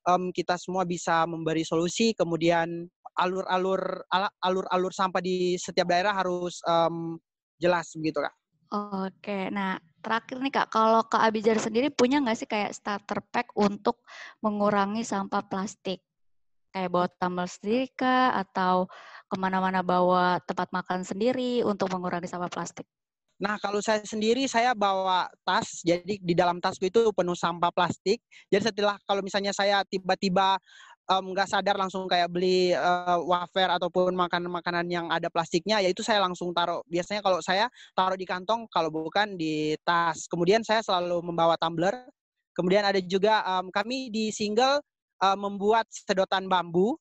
um, 0.10 0.34
kita 0.34 0.58
semua 0.58 0.86
bisa 0.86 1.26
memberi 1.30 1.62
solusi. 1.62 2.14
Kemudian 2.18 2.90
alur-alur 3.18 4.02
alur-alur 4.42 4.94
sampah 4.94 5.22
di 5.22 5.58
setiap 5.60 5.90
daerah 5.90 6.14
harus 6.14 6.60
um, 6.66 7.18
jelas 7.62 7.90
begitu 7.96 8.22
kak. 8.22 8.34
Oke, 8.74 9.54
nah 9.54 9.78
terakhir 10.02 10.42
nih 10.42 10.50
kak, 10.50 10.68
kalau 10.74 11.06
kak 11.06 11.22
Abijar 11.22 11.62
sendiri 11.62 11.94
punya 11.94 12.18
nggak 12.18 12.38
sih 12.42 12.50
kayak 12.50 12.74
starter 12.74 13.22
pack 13.30 13.54
untuk 13.54 14.02
mengurangi 14.42 15.06
sampah 15.06 15.46
plastik? 15.46 16.02
Kayak 16.74 16.90
bawa 16.90 17.08
tumbler 17.22 17.46
sendiri 17.46 17.86
kak, 17.94 18.34
atau 18.34 18.90
ke 19.30 19.36
mana-mana 19.38 19.86
bawa 19.86 20.42
tempat 20.42 20.74
makan 20.74 21.06
sendiri 21.06 21.62
untuk 21.62 21.94
mengurangi 21.94 22.26
sampah 22.26 22.50
plastik? 22.50 22.90
Nah, 23.38 23.62
kalau 23.62 23.78
saya 23.78 24.02
sendiri 24.02 24.50
saya 24.50 24.74
bawa 24.74 25.30
tas, 25.46 25.86
jadi 25.86 26.18
di 26.18 26.34
dalam 26.34 26.58
tasku 26.58 26.90
itu 26.90 27.14
penuh 27.14 27.38
sampah 27.38 27.70
plastik. 27.76 28.22
Jadi 28.50 28.74
setelah 28.74 28.98
kalau 29.06 29.22
misalnya 29.22 29.54
saya 29.54 29.86
tiba-tiba 29.86 30.58
nggak 31.04 31.48
um, 31.48 31.52
sadar 31.52 31.76
langsung 31.76 32.08
kayak 32.08 32.32
beli 32.32 32.72
uh, 32.72 33.20
wafer 33.28 33.68
ataupun 33.68 34.16
makanan-makanan 34.16 34.88
yang 34.88 35.06
ada 35.12 35.28
plastiknya, 35.28 35.84
ya 35.84 35.92
itu 35.92 36.00
saya 36.00 36.24
langsung 36.24 36.56
taruh. 36.56 36.80
Biasanya 36.88 37.20
kalau 37.20 37.44
saya 37.44 37.68
taruh 37.92 38.16
di 38.16 38.24
kantong, 38.24 38.72
kalau 38.72 38.88
bukan 38.88 39.36
di 39.36 39.76
tas. 39.84 40.32
Kemudian 40.32 40.64
saya 40.64 40.80
selalu 40.80 41.20
membawa 41.20 41.60
tumbler. 41.60 41.92
Kemudian 42.56 42.88
ada 42.88 43.02
juga 43.04 43.44
um, 43.44 43.68
kami 43.74 44.14
di 44.14 44.32
single 44.32 44.80
uh, 45.20 45.36
membuat 45.36 45.90
sedotan 45.92 46.48
bambu. 46.48 46.96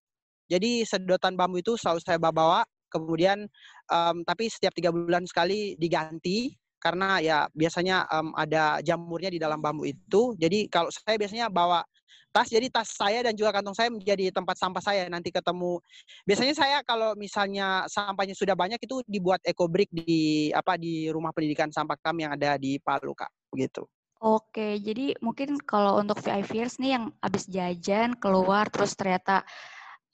Jadi 0.50 0.82
sedotan 0.82 1.38
bambu 1.38 1.62
itu 1.62 1.78
selalu 1.78 2.00
saya 2.02 2.18
bawa. 2.18 2.66
Kemudian 2.90 3.46
um, 3.88 4.16
tapi 4.26 4.50
setiap 4.50 4.74
tiga 4.74 4.90
bulan 4.90 5.24
sekali 5.24 5.78
diganti 5.78 6.52
karena 6.82 7.22
ya 7.22 7.38
biasanya 7.54 8.10
um, 8.10 8.34
ada 8.34 8.82
jamurnya 8.82 9.30
di 9.30 9.38
dalam 9.38 9.62
bambu 9.62 9.86
itu. 9.86 10.34
Jadi 10.34 10.66
kalau 10.66 10.90
saya 10.90 11.14
biasanya 11.14 11.46
bawa 11.46 11.86
tas 12.34 12.48
jadi 12.48 12.66
tas 12.72 12.90
saya 12.90 13.22
dan 13.22 13.38
juga 13.38 13.54
kantong 13.54 13.76
saya 13.76 13.88
menjadi 13.92 14.34
tempat 14.34 14.58
sampah 14.58 14.82
saya 14.82 15.06
nanti 15.06 15.30
ketemu. 15.30 15.78
Biasanya 16.26 16.54
saya 16.58 16.78
kalau 16.82 17.14
misalnya 17.14 17.86
sampahnya 17.86 18.34
sudah 18.34 18.58
banyak 18.58 18.82
itu 18.82 19.04
dibuat 19.06 19.38
eco 19.46 19.70
brick 19.70 19.92
di 19.94 20.50
apa 20.50 20.74
di 20.74 21.06
rumah 21.12 21.30
pendidikan 21.30 21.70
sampah 21.70 21.94
kami 22.02 22.26
yang 22.26 22.34
ada 22.34 22.58
di 22.58 22.82
Palu 22.82 23.14
kak. 23.14 23.30
Begitu. 23.54 23.86
Oke, 24.22 24.78
jadi 24.78 25.18
mungkin 25.18 25.58
kalau 25.66 25.98
untuk 25.98 26.22
VIVers 26.22 26.78
nih 26.78 26.94
yang 26.94 27.10
habis 27.18 27.42
jajan 27.50 28.14
keluar 28.14 28.70
terus 28.70 28.94
ternyata 28.94 29.42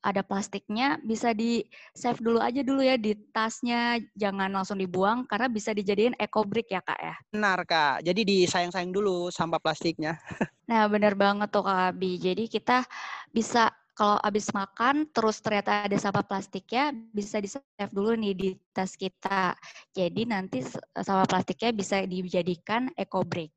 ada 0.09 0.25
plastiknya 0.25 0.97
bisa 1.05 1.37
di 1.37 1.61
save 1.93 2.17
dulu 2.25 2.41
aja 2.41 2.65
dulu 2.65 2.81
ya 2.81 2.97
di 2.97 3.13
tasnya. 3.29 4.01
Jangan 4.17 4.49
langsung 4.49 4.81
dibuang 4.81 5.29
karena 5.29 5.53
bisa 5.53 5.77
dijadiin 5.77 6.17
eco 6.17 6.49
brick 6.49 6.73
ya 6.73 6.81
kak 6.81 6.97
ya. 6.97 7.15
Benar 7.29 7.69
kak. 7.69 8.01
Jadi 8.01 8.25
disayang-sayang 8.25 8.89
dulu 8.89 9.29
sampah 9.29 9.61
plastiknya. 9.61 10.17
Nah 10.69 10.85
benar 10.85 11.17
banget 11.17 11.49
tuh 11.49 11.65
kak 11.65 11.97
Abi. 11.97 12.21
Jadi 12.21 12.45
kita 12.45 12.85
bisa 13.33 13.73
kalau 13.97 14.21
habis 14.21 14.53
makan 14.53 15.09
terus 15.17 15.41
ternyata 15.41 15.89
ada 15.89 15.97
sampah 15.97 16.21
plastiknya 16.21 16.93
bisa 16.93 17.41
di 17.41 17.49
save 17.49 17.89
dulu 17.89 18.13
nih 18.13 18.37
di 18.37 18.49
tas 18.77 18.93
kita. 18.93 19.57
Jadi 19.97 20.29
nanti 20.29 20.61
sampah 20.93 21.25
plastiknya 21.25 21.73
bisa 21.73 22.05
dijadikan 22.05 22.93
eco 23.01 23.25
brick. 23.25 23.57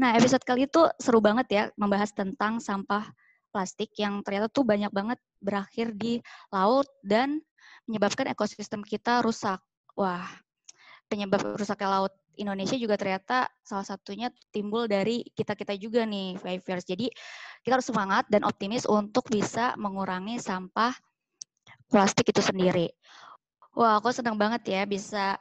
Nah 0.00 0.16
episode 0.16 0.40
kali 0.40 0.64
itu 0.64 0.88
seru 0.96 1.20
banget 1.20 1.46
ya 1.52 1.64
membahas 1.76 2.16
tentang 2.16 2.64
sampah 2.64 3.12
plastik 3.50 3.92
yang 3.96 4.20
ternyata 4.22 4.52
tuh 4.52 4.64
banyak 4.64 4.92
banget 4.92 5.18
berakhir 5.40 5.94
di 5.94 6.20
laut 6.52 6.86
dan 7.00 7.40
menyebabkan 7.88 8.28
ekosistem 8.28 8.84
kita 8.84 9.24
rusak. 9.24 9.58
Wah, 9.96 10.28
penyebab 11.08 11.56
rusaknya 11.56 11.88
laut 12.00 12.14
Indonesia 12.38 12.78
juga 12.78 12.94
ternyata 12.94 13.50
salah 13.66 13.82
satunya 13.82 14.30
timbul 14.54 14.86
dari 14.86 15.26
kita-kita 15.34 15.74
juga 15.74 16.06
nih, 16.06 16.38
Fivers. 16.38 16.86
Jadi 16.86 17.10
kita 17.66 17.82
harus 17.82 17.88
semangat 17.90 18.30
dan 18.30 18.46
optimis 18.46 18.86
untuk 18.86 19.26
bisa 19.26 19.74
mengurangi 19.74 20.38
sampah 20.38 20.94
plastik 21.90 22.30
itu 22.30 22.38
sendiri. 22.38 22.94
Wah, 23.74 23.98
aku 23.98 24.14
senang 24.14 24.38
banget 24.38 24.62
ya 24.70 24.82
bisa 24.86 25.34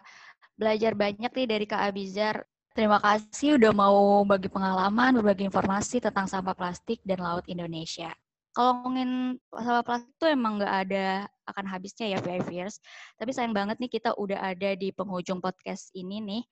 belajar 0.58 0.98
banyak 0.98 1.30
nih 1.30 1.48
dari 1.48 1.66
Kak 1.70 1.94
Abizar. 1.94 2.42
Terima 2.78 3.02
kasih 3.02 3.58
udah 3.58 3.74
mau 3.74 4.22
bagi 4.22 4.54
pengalaman, 4.54 5.18
berbagi 5.18 5.50
informasi 5.50 5.98
tentang 5.98 6.30
sampah 6.30 6.54
plastik 6.54 7.02
dan 7.02 7.26
laut 7.26 7.42
Indonesia. 7.50 8.14
Kalau 8.54 8.78
ngomongin 8.78 9.42
sampah 9.50 9.82
plastik 9.82 10.14
itu 10.14 10.26
emang 10.30 10.62
nggak 10.62 10.74
ada 10.86 11.26
akan 11.50 11.66
habisnya 11.74 12.06
ya 12.14 12.22
five 12.22 12.46
years. 12.54 12.78
Tapi 13.18 13.34
sayang 13.34 13.58
banget 13.58 13.82
nih 13.82 13.90
kita 13.98 14.14
udah 14.14 14.54
ada 14.54 14.78
di 14.78 14.94
penghujung 14.94 15.42
podcast 15.42 15.90
ini 15.98 16.22
nih. 16.22 16.44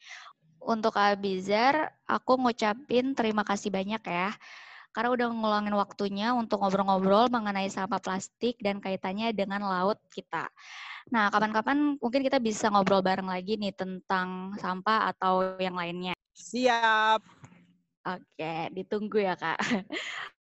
Untuk 0.66 0.98
Abizar, 0.98 1.94
aku 2.10 2.42
ngucapin 2.42 3.14
terima 3.14 3.46
kasih 3.46 3.70
banyak 3.70 4.02
ya. 4.02 4.34
Karena 4.98 5.14
udah 5.14 5.28
ngeluangin 5.30 5.78
waktunya 5.78 6.34
untuk 6.34 6.58
ngobrol-ngobrol 6.66 7.30
mengenai 7.30 7.70
sampah 7.70 8.02
plastik 8.02 8.58
dan 8.66 8.82
kaitannya 8.82 9.30
dengan 9.30 9.62
laut 9.62 10.02
kita. 10.10 10.50
Nah, 11.14 11.30
kapan-kapan 11.30 12.02
mungkin 12.02 12.26
kita 12.26 12.42
bisa 12.42 12.74
ngobrol 12.74 13.06
bareng 13.06 13.30
lagi 13.30 13.62
nih 13.62 13.78
tentang 13.78 14.58
sampah 14.58 15.14
atau 15.14 15.54
yang 15.62 15.78
lainnya. 15.78 16.15
Siap. 16.36 17.24
Oke, 18.06 18.54
ditunggu 18.76 19.24
ya, 19.24 19.34
Kak. 19.40 19.58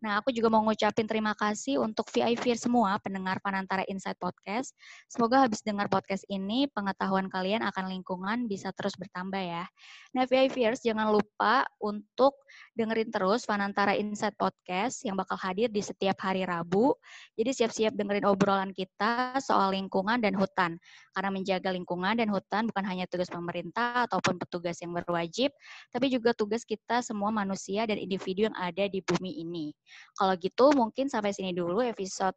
Nah, 0.00 0.16
aku 0.16 0.32
juga 0.32 0.48
mau 0.48 0.64
ngucapin 0.64 1.04
terima 1.04 1.36
kasih 1.36 1.76
untuk 1.76 2.08
VIP 2.08 2.56
semua 2.56 2.96
pendengar 3.04 3.36
Panantara 3.44 3.84
Insight 3.84 4.16
Podcast. 4.16 4.72
Semoga 5.12 5.44
habis 5.44 5.60
dengar 5.60 5.92
podcast 5.92 6.24
ini, 6.32 6.64
pengetahuan 6.72 7.28
kalian 7.28 7.60
akan 7.68 7.92
lingkungan 7.92 8.48
bisa 8.48 8.72
terus 8.72 8.96
bertambah 8.96 9.44
ya. 9.44 9.68
Nah, 10.16 10.24
VIPers 10.24 10.80
jangan 10.80 11.12
lupa 11.12 11.68
untuk 11.84 12.32
dengerin 12.80 13.12
terus 13.12 13.44
Panantara 13.44 13.92
Insight 13.92 14.32
Podcast 14.40 15.04
yang 15.04 15.12
bakal 15.12 15.36
hadir 15.36 15.68
di 15.68 15.84
setiap 15.84 16.16
hari 16.24 16.48
Rabu. 16.48 16.96
Jadi 17.36 17.52
siap-siap 17.52 17.92
dengerin 17.92 18.24
obrolan 18.24 18.72
kita 18.72 19.36
soal 19.44 19.76
lingkungan 19.76 20.16
dan 20.24 20.32
hutan. 20.32 20.80
Karena 21.12 21.28
menjaga 21.28 21.68
lingkungan 21.76 22.16
dan 22.16 22.32
hutan 22.32 22.64
bukan 22.72 22.84
hanya 22.88 23.04
tugas 23.04 23.28
pemerintah 23.28 24.08
ataupun 24.08 24.40
petugas 24.40 24.80
yang 24.80 24.96
berwajib, 24.96 25.52
tapi 25.92 26.08
juga 26.08 26.32
tugas 26.32 26.64
kita 26.64 27.04
semua 27.04 27.28
manusia 27.28 27.84
dan 27.84 28.00
individu 28.00 28.48
yang 28.48 28.56
ada 28.56 28.88
di 28.88 29.04
bumi 29.04 29.44
ini. 29.44 29.76
Kalau 30.16 30.32
gitu 30.40 30.72
mungkin 30.72 31.12
sampai 31.12 31.36
sini 31.36 31.52
dulu 31.52 31.84
episode 31.84 32.34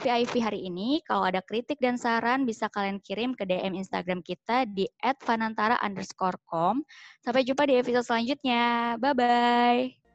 VIP 0.00 0.40
hari 0.44 0.68
ini. 0.68 1.00
Kalau 1.04 1.24
ada 1.26 1.40
kritik 1.40 1.80
dan 1.80 1.96
saran 1.96 2.44
bisa 2.44 2.68
kalian 2.68 3.00
kirim 3.00 3.32
ke 3.32 3.48
DM 3.48 3.76
Instagram 3.76 4.20
kita 4.20 4.68
di 4.68 4.84
@fanantara_com. 5.00 6.84
Sampai 7.24 7.42
jumpa 7.42 7.64
di 7.64 7.80
episode 7.80 8.04
selanjutnya. 8.06 8.96
Bye 9.00 9.14
bye. 9.16 10.05